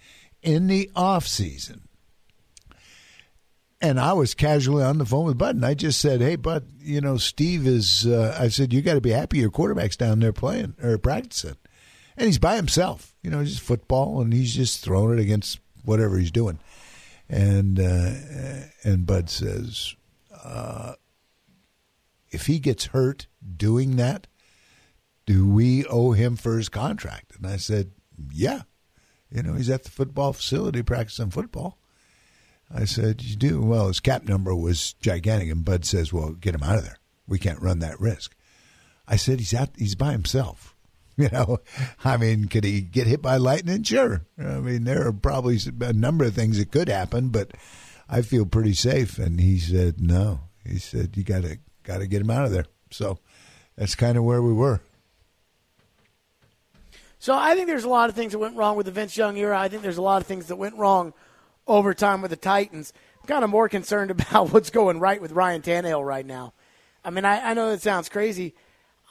[0.41, 1.89] in the off season,
[3.81, 6.67] and I was casually on the phone with Bud, and I just said, "Hey, Bud,
[6.79, 10.21] you know Steve is." Uh, I said, "You got to be happy your quarterback's down
[10.21, 11.57] there playing or practicing."
[12.17, 13.13] and he's by himself.
[13.21, 16.59] You know, just football, and he's just throwing it against whatever he's doing.
[17.29, 19.95] And uh, and Bud says,
[20.43, 20.93] uh,
[22.33, 24.27] if he gets hurt doing that,
[25.25, 27.35] do we owe him for his contract?
[27.37, 27.91] And I said,
[28.31, 28.63] yeah.
[29.31, 31.79] You know, he's at the football facility practicing football.
[32.73, 33.61] I said, you do?
[33.61, 35.49] Well, his cap number was gigantic.
[35.49, 36.97] And Bud says, well, get him out of there.
[37.27, 38.35] We can't run that risk.
[39.07, 40.71] I said, he's out, he's by himself.
[41.15, 41.59] You know,
[42.03, 43.83] I mean, could he get hit by lightning?
[43.83, 44.25] Sure.
[44.39, 47.51] I mean, there are probably a number of things that could happen, but
[48.09, 49.19] I feel pretty safe.
[49.19, 50.39] And he said, no.
[50.65, 52.65] He said, you got to got to get him out of there.
[52.91, 53.19] So
[53.77, 54.81] that's kind of where we were.
[57.19, 59.37] So I think there's a lot of things that went wrong with the Vince Young
[59.37, 59.57] era.
[59.57, 61.13] I think there's a lot of things that went wrong
[61.67, 62.91] over time with the Titans.
[63.21, 66.53] I'm kind of more concerned about what's going right with Ryan Tannehill right now.
[67.05, 68.53] I mean, I, I know that sounds crazy.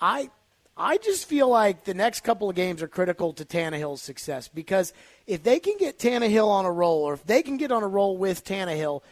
[0.01, 0.31] I
[0.77, 4.95] I just feel like the next couple of games are critical to Tannehill's success because
[5.27, 7.89] if they can get Tannehill on a roll, or if they can get on a
[7.89, 9.03] roll with Tannehill,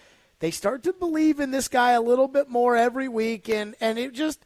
[0.40, 3.98] they start to believe in this guy a little bit more every week, and and
[3.98, 4.44] it just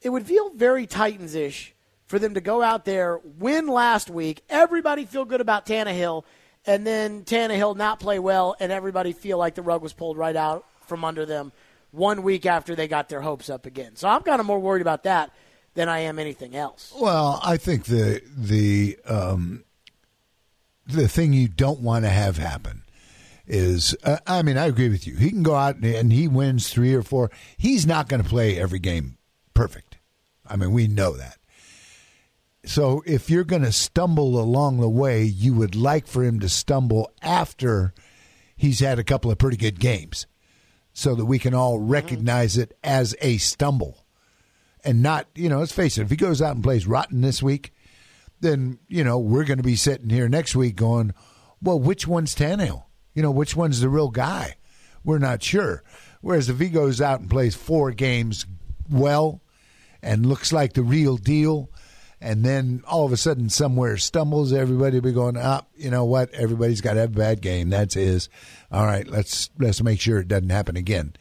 [0.00, 1.74] it would feel very Titans ish
[2.06, 6.24] for them to go out there, win last week, everybody feel good about Tannehill,
[6.66, 10.34] and then Tannehill not play well, and everybody feel like the rug was pulled right
[10.34, 11.52] out from under them
[11.92, 13.94] one week after they got their hopes up again.
[13.94, 15.30] So I'm kind of more worried about that
[15.74, 16.92] than I am anything else.
[16.98, 19.62] Well, I think the the um,
[20.84, 22.82] the thing you don't want to have happen
[23.50, 25.16] is uh, I mean I agree with you.
[25.16, 27.30] He can go out and he wins three or four.
[27.58, 29.18] He's not going to play every game
[29.52, 29.98] perfect.
[30.46, 31.36] I mean we know that.
[32.64, 36.48] So if you're going to stumble along the way, you would like for him to
[36.48, 37.92] stumble after
[38.56, 40.26] he's had a couple of pretty good games,
[40.92, 41.88] so that we can all mm-hmm.
[41.88, 44.04] recognize it as a stumble
[44.84, 47.42] and not, you know, let's face it, if he goes out and plays rotten this
[47.42, 47.72] week,
[48.40, 51.12] then, you know, we're going to be sitting here next week going,
[51.62, 52.84] well, which one's Tannehill?
[53.14, 54.56] You know, which one's the real guy?
[55.04, 55.82] We're not sure.
[56.20, 58.46] Whereas if he goes out and plays four games
[58.90, 59.40] well
[60.02, 61.70] and looks like the real deal,
[62.20, 65.66] and then all of a sudden somewhere stumbles, everybody will be going, up.
[65.68, 66.30] Ah, you know what?
[66.34, 67.70] Everybody's got to have a bad game.
[67.70, 68.28] That's his.
[68.70, 71.14] All right, let's let's make sure it doesn't happen again.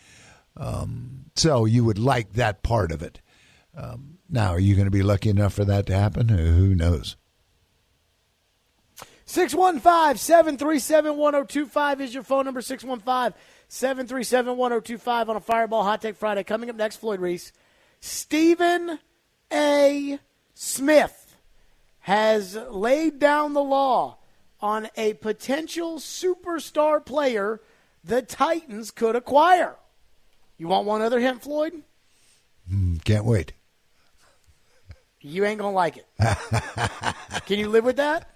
[0.58, 3.22] Um, so you would like that part of it.
[3.76, 6.28] Um, now, are you going to be lucky enough for that to happen?
[6.28, 7.16] Who knows?
[9.30, 12.64] 615 737 1025 is your phone number.
[12.64, 16.44] 615 737 1025 on a Fireball Hot Take Friday.
[16.44, 17.52] Coming up next, Floyd Reese.
[18.00, 18.98] Stephen
[19.54, 20.18] A.
[20.56, 21.36] Smith
[22.00, 24.18] has laid down the law
[24.62, 27.62] on a potential superstar player
[28.04, 29.76] the Titans could acquire.
[30.58, 31.84] You want one other hint, Floyd?
[32.68, 33.54] Mm, can't wait.
[35.22, 36.08] You ain't gonna like it.
[37.46, 38.28] Can you live with that?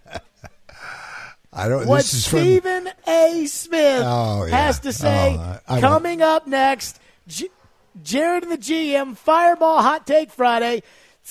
[1.56, 1.88] I don't.
[1.88, 2.94] What Stephen from...
[3.08, 3.46] A.
[3.46, 4.56] Smith oh, yeah.
[4.56, 5.38] has to say
[5.68, 7.00] oh, coming up next.
[7.28, 7.50] G-
[8.02, 10.82] Jared and the GM Fireball Hot Take Friday.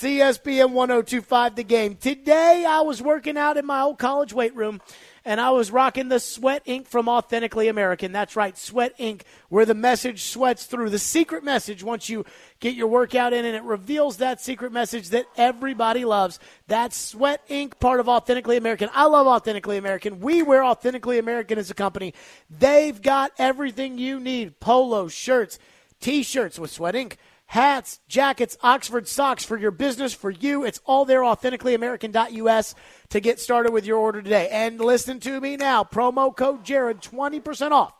[0.01, 1.95] ESPN 1025 the game.
[1.95, 4.81] Today I was working out in my old college weight room
[5.23, 8.11] and I was rocking the Sweat Ink from Authentically American.
[8.11, 10.89] That's right, Sweat Ink, where the message sweats through.
[10.89, 12.25] The secret message, once you
[12.59, 16.39] get your workout in, and it reveals that secret message that everybody loves.
[16.67, 18.89] That's Sweat Ink, part of Authentically American.
[18.93, 20.19] I love Authentically American.
[20.19, 22.13] We wear Authentically American as a company.
[22.49, 25.59] They've got everything you need polo, shirts,
[26.01, 27.17] t shirts with Sweat Ink
[27.53, 30.63] hats, jackets, Oxford socks for your business, for you.
[30.63, 32.73] It's all there, authentically authenticallyamerican.us
[33.09, 34.49] to get started with your order today.
[34.51, 37.93] And listen to me now promo code Jared, 20% off.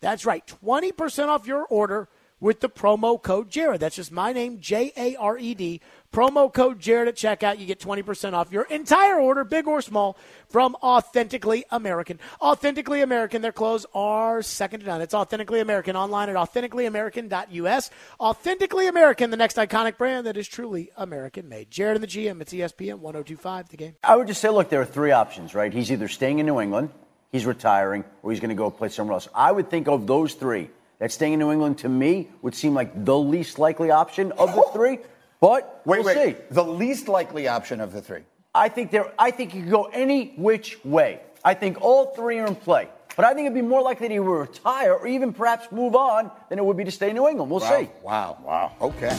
[0.00, 2.08] That's right, 20% off your order
[2.40, 3.80] with the promo code Jared.
[3.80, 5.82] That's just my name, J A R E D.
[6.14, 7.58] Promo code Jared at checkout.
[7.58, 10.16] You get 20% off your entire order, big or small,
[10.48, 12.20] from Authentically American.
[12.40, 15.00] Authentically American, their clothes are second to none.
[15.00, 17.90] It's Authentically American online at authenticallyamerican.us.
[18.20, 21.68] Authentically American, the next iconic brand that is truly American made.
[21.68, 23.96] Jared and the GM, it's ESPN 1025, the game.
[24.04, 25.72] I would just say, look, there are three options, right?
[25.72, 26.90] He's either staying in New England,
[27.32, 29.26] he's retiring, or he's going to go play somewhere else.
[29.34, 30.70] I would think of those three.
[31.00, 34.54] That staying in New England to me would seem like the least likely option of
[34.54, 35.00] the three.
[35.44, 36.36] But wait, we'll wait.
[36.38, 36.42] See.
[36.52, 38.22] The least likely option of the three.
[38.54, 39.12] I think there.
[39.18, 41.20] I think you could go any which way.
[41.44, 42.88] I think all three are in play.
[43.14, 45.94] But I think it'd be more likely that he would retire or even perhaps move
[45.94, 47.50] on than it would be to stay in New England.
[47.50, 47.78] We'll wow.
[47.78, 47.90] see.
[48.02, 48.38] Wow.
[48.42, 48.72] Wow.
[48.80, 49.14] Okay.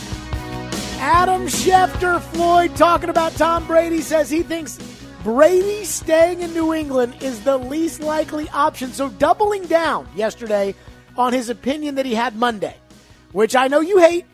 [0.97, 4.79] Adam Schefter, Floyd, talking about Tom Brady, says he thinks
[5.21, 8.91] Brady staying in New England is the least likely option.
[8.93, 10.73] So doubling down yesterday
[11.17, 12.75] on his opinion that he had Monday,
[13.31, 14.25] which I know you hate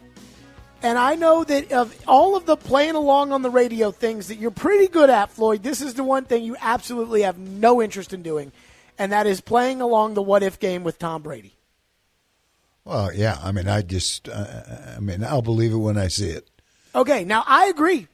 [0.84, 4.38] And I know that of all of the playing along on the radio things that
[4.38, 8.14] you're pretty good at, Floyd, this is the one thing you absolutely have no interest
[8.14, 8.52] in doing,
[8.98, 11.56] and that is playing along the what if game with Tom Brady.
[12.84, 13.38] Well, yeah.
[13.44, 16.50] I mean, I just, uh, I mean, I'll believe it when I see it.
[16.96, 18.08] Okay, now I agree.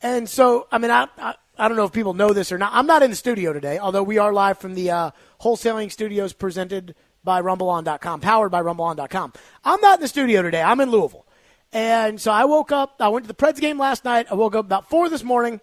[0.00, 2.72] And so, I mean, I, I, I don't know if people know this or not.
[2.72, 5.10] I'm not in the studio today, although we are live from the uh,
[5.42, 6.94] wholesaling studios presented
[7.24, 9.32] by RumbleOn.com, powered by RumbleOn.com.
[9.64, 10.62] I'm not in the studio today.
[10.62, 11.25] I'm in Louisville.
[11.72, 14.26] And so I woke up, I went to the Preds game last night.
[14.30, 15.60] I woke up about 4 this morning,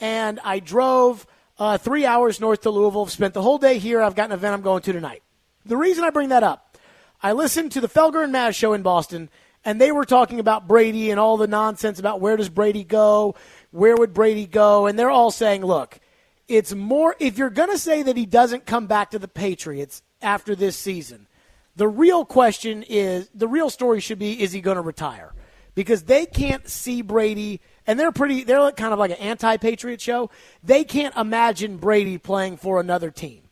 [0.00, 1.26] and I drove
[1.58, 3.06] uh, three hours north to Louisville.
[3.06, 4.00] Spent the whole day here.
[4.02, 5.22] I've got an event I'm going to tonight.
[5.64, 6.78] The reason I bring that up,
[7.22, 9.30] I listened to the Felger and Maz show in Boston,
[9.64, 13.34] and they were talking about Brady and all the nonsense about where does Brady go,
[13.72, 15.98] where would Brady go, and they're all saying, look,
[16.46, 20.02] it's more if you're going to say that he doesn't come back to the Patriots
[20.22, 21.26] after this season.
[21.74, 25.32] The real question is the real story should be is he going to retire?
[25.76, 30.30] Because they can't see Brady and they're pretty they're kind of like an anti-patriot show.
[30.64, 33.42] They can't imagine Brady playing for another team.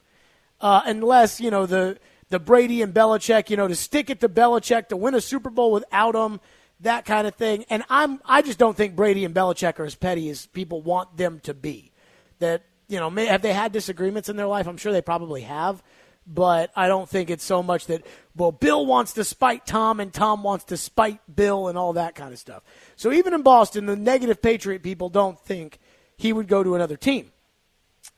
[0.61, 1.99] Uh, unless, you know, the
[2.31, 5.51] the Brady and Belichick, you know, to stick it to Belichick to win a Super
[5.51, 6.41] Bowl without him,
[6.81, 7.65] that kind of thing.
[7.71, 11.17] And I'm I just don't think Brady and Belichick are as petty as people want
[11.17, 11.93] them to be.
[12.41, 14.67] That you know, may, have they had disagreements in their life?
[14.67, 15.83] I'm sure they probably have,
[16.27, 18.05] but I don't think it's so much that
[18.37, 22.15] well, Bill wants to spite Tom and Tom wants to spite Bill and all that
[22.15, 22.63] kind of stuff.
[22.97, 25.79] So even in Boston, the negative Patriot people don't think
[26.17, 27.33] he would go to another team.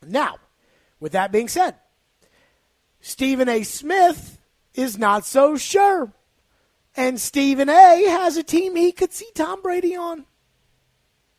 [0.07, 0.36] Now,
[1.00, 1.74] with that being said,
[3.00, 3.62] Stephen A.
[3.62, 4.38] Smith
[4.74, 6.12] is not so sure.
[6.96, 8.04] And Stephen A.
[8.09, 10.24] has a team he could see Tom Brady on.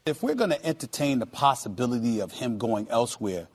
[0.05, 3.47] If we're going to entertain the possibility of him going elsewhere,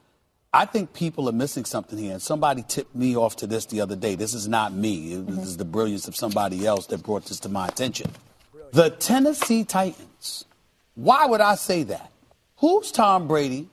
[0.54, 2.12] I think people are missing something here.
[2.12, 4.16] And somebody tipped me off to this the other day.
[4.16, 5.14] This is not me.
[5.16, 8.10] This is the brilliance of somebody else that brought this to my attention.
[8.72, 10.44] The Tennessee Titans.
[10.94, 12.10] Why would I say that?
[12.56, 13.68] Who's Tom Brady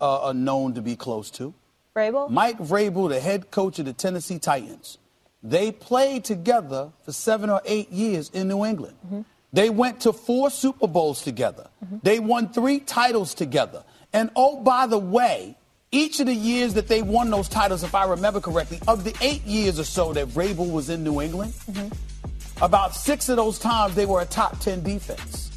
[0.00, 1.54] uh, known to be close to?
[1.96, 2.30] Vrabel?
[2.30, 4.98] Mike Vrabel, the head coach of the Tennessee Titans.
[5.42, 8.96] They played together for seven or eight years in New England.
[9.06, 9.22] Mm-hmm.
[9.52, 11.68] They went to four Super Bowls together.
[11.84, 11.96] Mm-hmm.
[12.02, 13.84] They won three titles together.
[14.12, 15.56] And oh, by the way,
[15.92, 19.14] each of the years that they won those titles, if I remember correctly, of the
[19.20, 22.64] eight years or so that Vrabel was in New England, mm-hmm.
[22.64, 25.50] about six of those times they were a top 10 defense.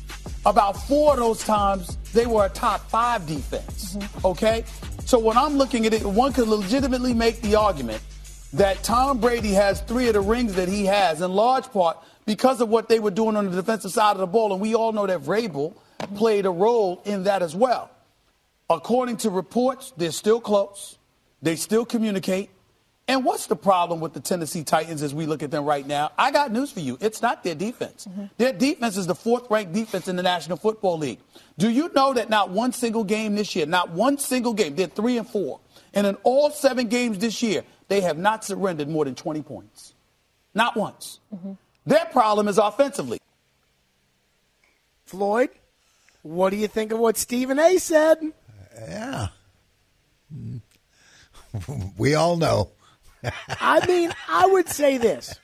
[0.46, 3.96] About four of those times they were a top five defense.
[3.96, 4.28] Mm-hmm.
[4.28, 4.66] Okay?
[5.06, 8.02] So when I'm looking at it, one could legitimately make the argument
[8.54, 12.60] that Tom Brady has three of the rings that he has, in large part because
[12.60, 14.52] of what they were doing on the defensive side of the ball.
[14.52, 15.76] And we all know that Vrabel
[16.16, 17.90] played a role in that as well.
[18.70, 20.98] According to reports, they're still close.
[21.42, 22.50] They still communicate.
[23.08, 26.12] And what's the problem with the Tennessee Titans as we look at them right now?
[26.18, 26.98] I got news for you.
[27.00, 28.08] It's not their defense.
[28.10, 28.26] Mm-hmm.
[28.38, 31.20] Their defense is the fourth ranked defense in the National Football League.
[31.60, 34.88] Do you know that not one single game this year, not one single game, they're
[34.88, 35.60] three and four.
[35.94, 39.94] And in all seven games this year, they have not surrendered more than 20 points.
[40.56, 41.20] Not once.
[41.34, 41.54] Mm-hmm.
[41.86, 43.20] Their problem is offensively.
[45.06, 45.50] Floyd,
[46.24, 48.18] what do you think of what Stephen A said?
[48.76, 49.28] Yeah.
[51.98, 52.72] We all know.
[53.48, 55.40] I mean, I would say this.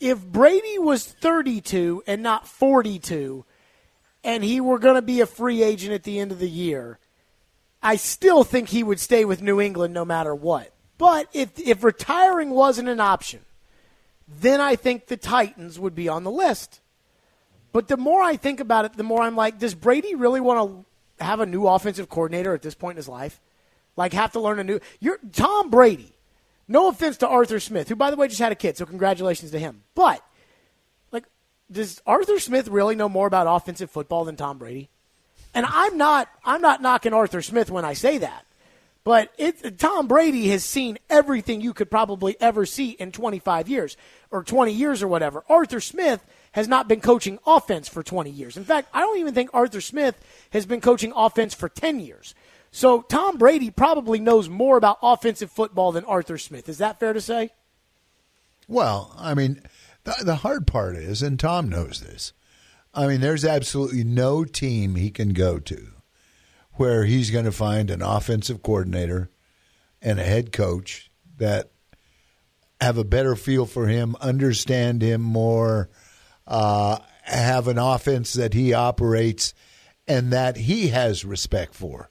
[0.00, 3.44] If Brady was 32 and not 42,
[4.24, 6.98] and he were going to be a free agent at the end of the year,
[7.82, 10.72] I still think he would stay with New England no matter what.
[10.98, 13.40] But if, if retiring wasn't an option,
[14.28, 16.80] then I think the Titans would be on the list.
[17.72, 20.68] But the more I think about it, the more I'm like, does Brady really want
[20.68, 20.84] to
[21.22, 23.40] have a new offensive coordinator at this point in his life?
[23.96, 24.80] Like, have to learn a new.
[25.00, 26.14] You're Tom Brady.
[26.68, 29.50] No offense to Arthur Smith, who, by the way, just had a kid, so congratulations
[29.50, 29.82] to him.
[29.94, 30.24] But,
[31.10, 31.24] like,
[31.70, 34.88] does Arthur Smith really know more about offensive football than Tom Brady?
[35.54, 38.46] And I'm not, I'm not knocking Arthur Smith when I say that.
[39.04, 43.96] But it, Tom Brady has seen everything you could probably ever see in 25 years
[44.30, 45.44] or 20 years or whatever.
[45.48, 48.56] Arthur Smith has not been coaching offense for 20 years.
[48.56, 50.18] In fact, I don't even think Arthur Smith
[50.50, 52.34] has been coaching offense for 10 years.
[52.70, 56.68] So Tom Brady probably knows more about offensive football than Arthur Smith.
[56.68, 57.50] Is that fair to say?
[58.68, 59.62] Well, I mean,
[60.04, 62.32] the, the hard part is, and Tom knows this,
[62.94, 65.88] I mean, there's absolutely no team he can go to
[66.74, 69.30] where he's going to find an offensive coordinator
[70.00, 71.70] and a head coach that
[72.80, 75.90] have a better feel for him, understand him more,
[76.52, 79.54] uh, have an offense that he operates
[80.06, 82.10] and that he has respect for.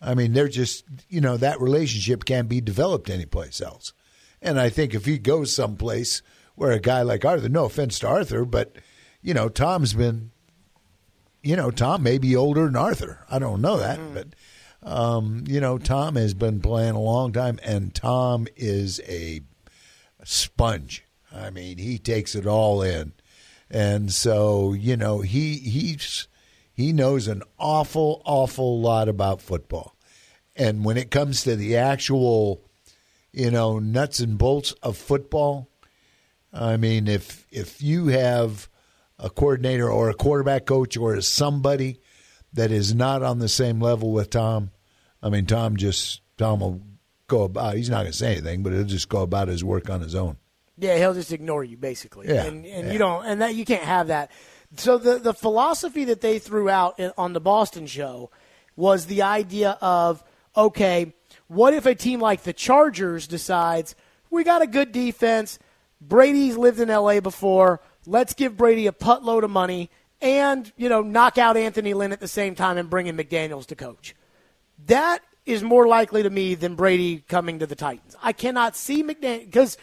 [0.00, 3.94] I mean, they're just, you know, that relationship can't be developed anyplace else.
[4.42, 6.20] And I think if he goes someplace
[6.56, 8.76] where a guy like Arthur, no offense to Arthur, but,
[9.22, 10.30] you know, Tom's been,
[11.42, 13.24] you know, Tom may be older than Arthur.
[13.30, 14.26] I don't know that, but
[14.82, 19.40] um, you know, Tom has been playing a long time, and Tom is a
[20.24, 21.04] sponge.
[21.32, 23.14] I mean, he takes it all in,
[23.70, 26.28] and so you know, he he's
[26.72, 29.96] he knows an awful, awful lot about football,
[30.56, 32.62] and when it comes to the actual,
[33.32, 35.68] you know, nuts and bolts of football,
[36.52, 38.68] I mean, if if you have
[39.18, 42.00] a coordinator or a quarterback coach or somebody
[42.52, 44.70] that is not on the same level with Tom,
[45.22, 46.82] I mean, Tom just Tom will
[47.26, 47.76] go about.
[47.76, 50.14] He's not going to say anything, but he'll just go about his work on his
[50.14, 50.36] own.
[50.76, 52.92] Yeah, he'll just ignore you basically, Yeah, and, and yeah.
[52.92, 54.30] you don't, and that you can't have that.
[54.76, 58.30] So the the philosophy that they threw out in, on the Boston show
[58.76, 60.24] was the idea of
[60.56, 61.14] okay,
[61.46, 63.94] what if a team like the Chargers decides
[64.30, 65.58] we got a good defense,
[66.00, 67.20] Brady's lived in L.A.
[67.20, 71.94] before, let's give Brady a putt load of money and you know knock out Anthony
[71.94, 74.16] Lynn at the same time and bring in McDaniels to coach.
[74.86, 78.16] That is more likely to me than Brady coming to the Titans.
[78.22, 79.76] I cannot see McDaniel because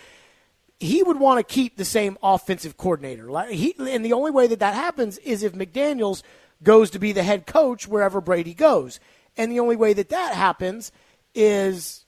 [0.82, 3.30] he would want to keep the same offensive coordinator.
[3.52, 6.24] He, and the only way that that happens is if McDaniels
[6.64, 9.00] goes to be the head coach wherever Brady goes.
[9.38, 10.92] And the only way that that happens
[11.36, 12.06] is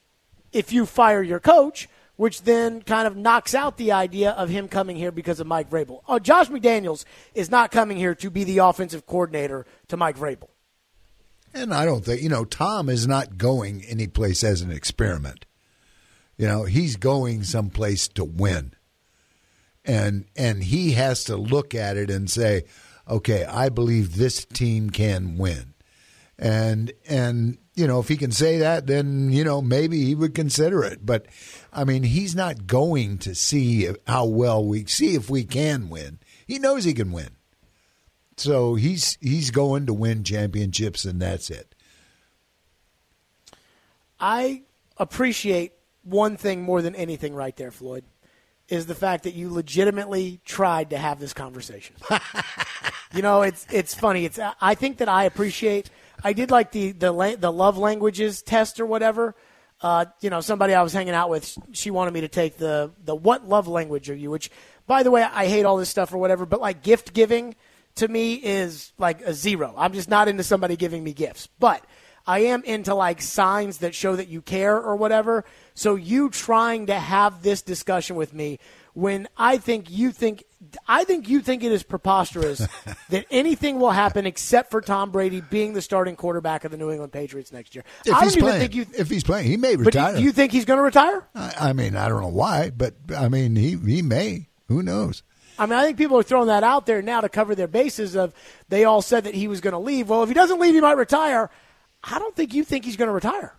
[0.51, 4.67] if you fire your coach, which then kind of knocks out the idea of him
[4.67, 6.01] coming here because of Mike Vrabel.
[6.07, 7.05] Oh, Josh McDaniels
[7.35, 10.49] is not coming here to be the offensive coordinator to Mike Vrabel.
[11.53, 15.45] And I don't think, you know, Tom is not going anyplace as an experiment.
[16.37, 18.73] You know, he's going someplace to win.
[19.85, 22.63] And and he has to look at it and say,
[23.07, 25.73] "Okay, I believe this team can win."
[26.39, 30.33] And and you know, if he can say that, then you know, maybe he would
[30.33, 31.05] consider it.
[31.05, 31.25] But
[31.71, 36.19] I mean, he's not going to see how well we see if we can win.
[36.47, 37.31] He knows he can win.
[38.37, 41.75] So he's he's going to win championships and that's it.
[44.19, 44.63] I
[44.97, 45.73] appreciate
[46.03, 48.03] one thing more than anything right there, Floyd,
[48.69, 51.95] is the fact that you legitimately tried to have this conversation.
[53.13, 54.25] you know, it's it's funny.
[54.25, 55.89] It's I think that I appreciate.
[56.23, 59.35] I did like the the the love languages test or whatever.
[59.81, 62.91] Uh, you know, somebody I was hanging out with, she wanted me to take the
[63.03, 64.31] the what love language are you?
[64.31, 64.49] Which,
[64.87, 66.45] by the way, I hate all this stuff or whatever.
[66.45, 67.55] But like gift giving
[67.95, 69.73] to me is like a zero.
[69.77, 71.85] I'm just not into somebody giving me gifts, but.
[72.25, 75.43] I am into like signs that show that you care or whatever.
[75.73, 78.59] So you trying to have this discussion with me
[78.93, 80.43] when I think you think
[80.87, 82.65] I think you think it is preposterous
[83.09, 86.89] that anything will happen except for Tom Brady being the starting quarterback of the New
[86.91, 87.83] England Patriots next year.
[88.05, 90.15] If I don't he's even playing, think you if he's playing, he may But retire.
[90.15, 91.27] do you think he's going to retire?
[91.35, 94.47] I, I mean, I don't know why, but I mean, he he may.
[94.69, 95.23] Who knows?
[95.59, 98.15] I mean, I think people are throwing that out there now to cover their bases
[98.15, 98.33] of
[98.69, 100.09] they all said that he was going to leave.
[100.09, 101.49] Well, if he doesn't leave, he might retire.
[102.03, 103.55] I don't think you think he's going to retire.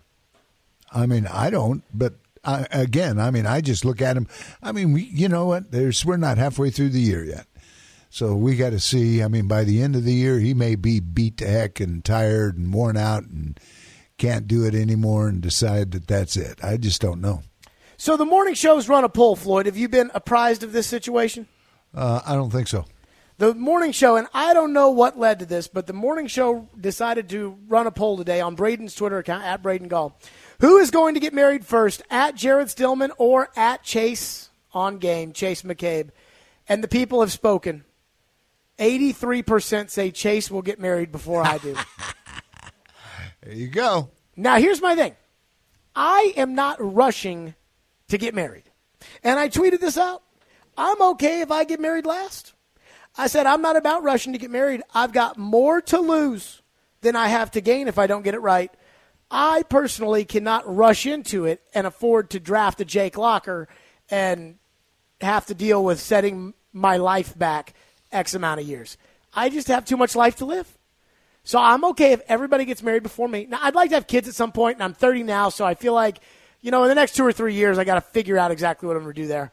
[0.93, 4.27] I mean, I don't, but I, again, I mean, I just look at him.
[4.61, 5.71] I mean, we, you know what?
[5.71, 7.47] There's we're not halfway through the year yet,
[8.09, 9.23] so we got to see.
[9.23, 12.05] I mean, by the end of the year, he may be beat to heck and
[12.05, 13.59] tired and worn out and
[14.17, 16.63] can't do it anymore and decide that that's it.
[16.63, 17.41] I just don't know.
[17.97, 19.65] So the morning shows run a poll, Floyd.
[19.65, 21.47] Have you been apprised of this situation?
[21.93, 22.85] Uh, I don't think so.
[23.37, 26.69] The morning show, and I don't know what led to this, but the morning show
[26.79, 30.17] decided to run a poll today on Braden's Twitter account at Braden Gall.
[30.61, 35.33] Who is going to get married first, at Jared Stillman or at Chase on game,
[35.33, 36.11] Chase McCabe?
[36.69, 37.83] And the people have spoken.
[38.79, 41.75] 83% say Chase will get married before I do.
[43.45, 44.09] There you go.
[44.35, 45.15] Now, here's my thing
[45.95, 47.53] I am not rushing
[48.07, 48.63] to get married.
[49.23, 50.23] And I tweeted this out.
[50.75, 52.54] I'm okay if I get married last.
[53.17, 54.83] I said, I'm not about rushing to get married.
[54.93, 56.61] I've got more to lose
[57.01, 58.71] than I have to gain if I don't get it right.
[59.31, 63.67] I personally cannot rush into it and afford to draft a Jake Locker
[64.09, 64.57] and
[65.21, 67.73] have to deal with setting my life back
[68.11, 68.97] X amount of years.
[69.33, 70.77] I just have too much life to live.
[71.43, 73.45] So I'm okay if everybody gets married before me.
[73.47, 75.75] Now, I'd like to have kids at some point, and I'm 30 now, so I
[75.75, 76.19] feel like,
[76.61, 78.87] you know, in the next two or three years, I got to figure out exactly
[78.87, 79.51] what I'm going to do there.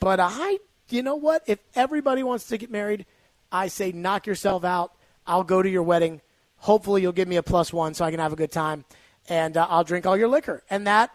[0.00, 0.58] But I,
[0.96, 1.42] you know what?
[1.46, 3.06] If everybody wants to get married,
[3.50, 4.92] I say knock yourself out.
[5.26, 6.20] I'll go to your wedding.
[6.56, 8.84] Hopefully, you'll give me a plus one so I can have a good time,
[9.28, 10.62] and uh, I'll drink all your liquor.
[10.70, 11.14] And that,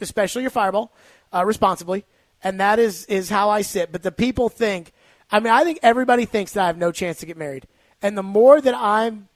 [0.00, 0.92] especially your Fireball,
[1.32, 2.04] uh, responsibly.
[2.42, 3.90] And that is is how I sit.
[3.90, 4.92] But the people think,
[5.30, 7.66] I mean, I think everybody thinks that I have no chance to get married.
[8.02, 9.28] And the more that I'm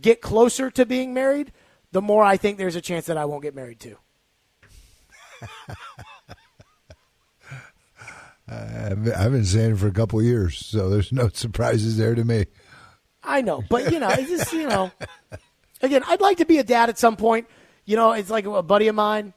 [0.00, 1.52] get closer to being married,
[1.92, 3.96] the more I think there's a chance that I won't get married too.
[8.50, 12.46] I've been- saying it for a couple years, so there's no surprises there to me.
[13.22, 14.90] I know, but you know, it's just you know,
[15.82, 17.46] again, I'd like to be a dad at some point.
[17.84, 19.34] You know, it's like a buddy of mine.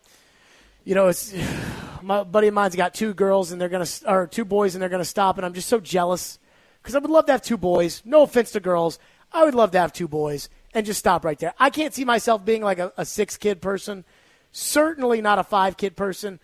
[0.85, 1.33] You know, it's
[2.01, 4.89] my buddy of mine's got two girls and they're gonna or two boys and they're
[4.89, 6.39] gonna stop, and I'm just so jealous
[6.81, 8.01] because I would love to have two boys.
[8.05, 8.99] No offense to girls,
[9.31, 11.53] I would love to have two boys and just stop right there.
[11.59, 14.05] I can't see myself being like a, a six kid person.
[14.51, 16.39] Certainly not a five kid person.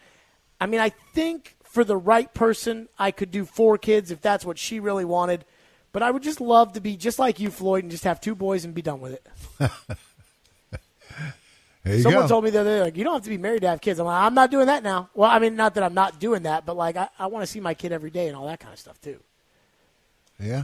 [0.60, 4.44] I mean, I think for the right person, I could do four kids if that's
[4.44, 5.46] what she really wanted.
[5.92, 8.36] But I would just love to be just like you, Floyd, and just have two
[8.36, 9.28] boys and be done with it.
[11.86, 12.28] There you Someone go.
[12.28, 14.00] told me the other day, like, you don't have to be married to have kids.
[14.00, 15.10] I'm like, I'm not doing that now.
[15.14, 17.48] Well, I mean, not that I'm not doing that, but like, I, I want to
[17.48, 19.18] see my kid every day and all that kind of stuff too.
[20.40, 20.64] Yeah.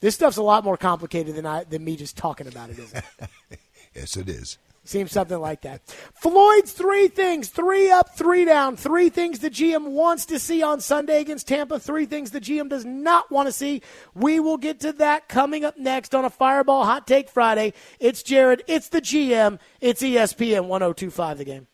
[0.00, 3.04] This stuff's a lot more complicated than I than me just talking about it, isn't
[3.20, 3.58] it?
[3.94, 4.58] Yes, it is.
[4.86, 5.80] Seems something like that.
[6.12, 8.76] Floyd's three things three up, three down.
[8.76, 11.80] Three things the GM wants to see on Sunday against Tampa.
[11.80, 13.80] Three things the GM does not want to see.
[14.14, 17.72] We will get to that coming up next on a Fireball Hot Take Friday.
[17.98, 18.62] It's Jared.
[18.66, 19.58] It's the GM.
[19.80, 21.66] It's ESPN 1025 the game.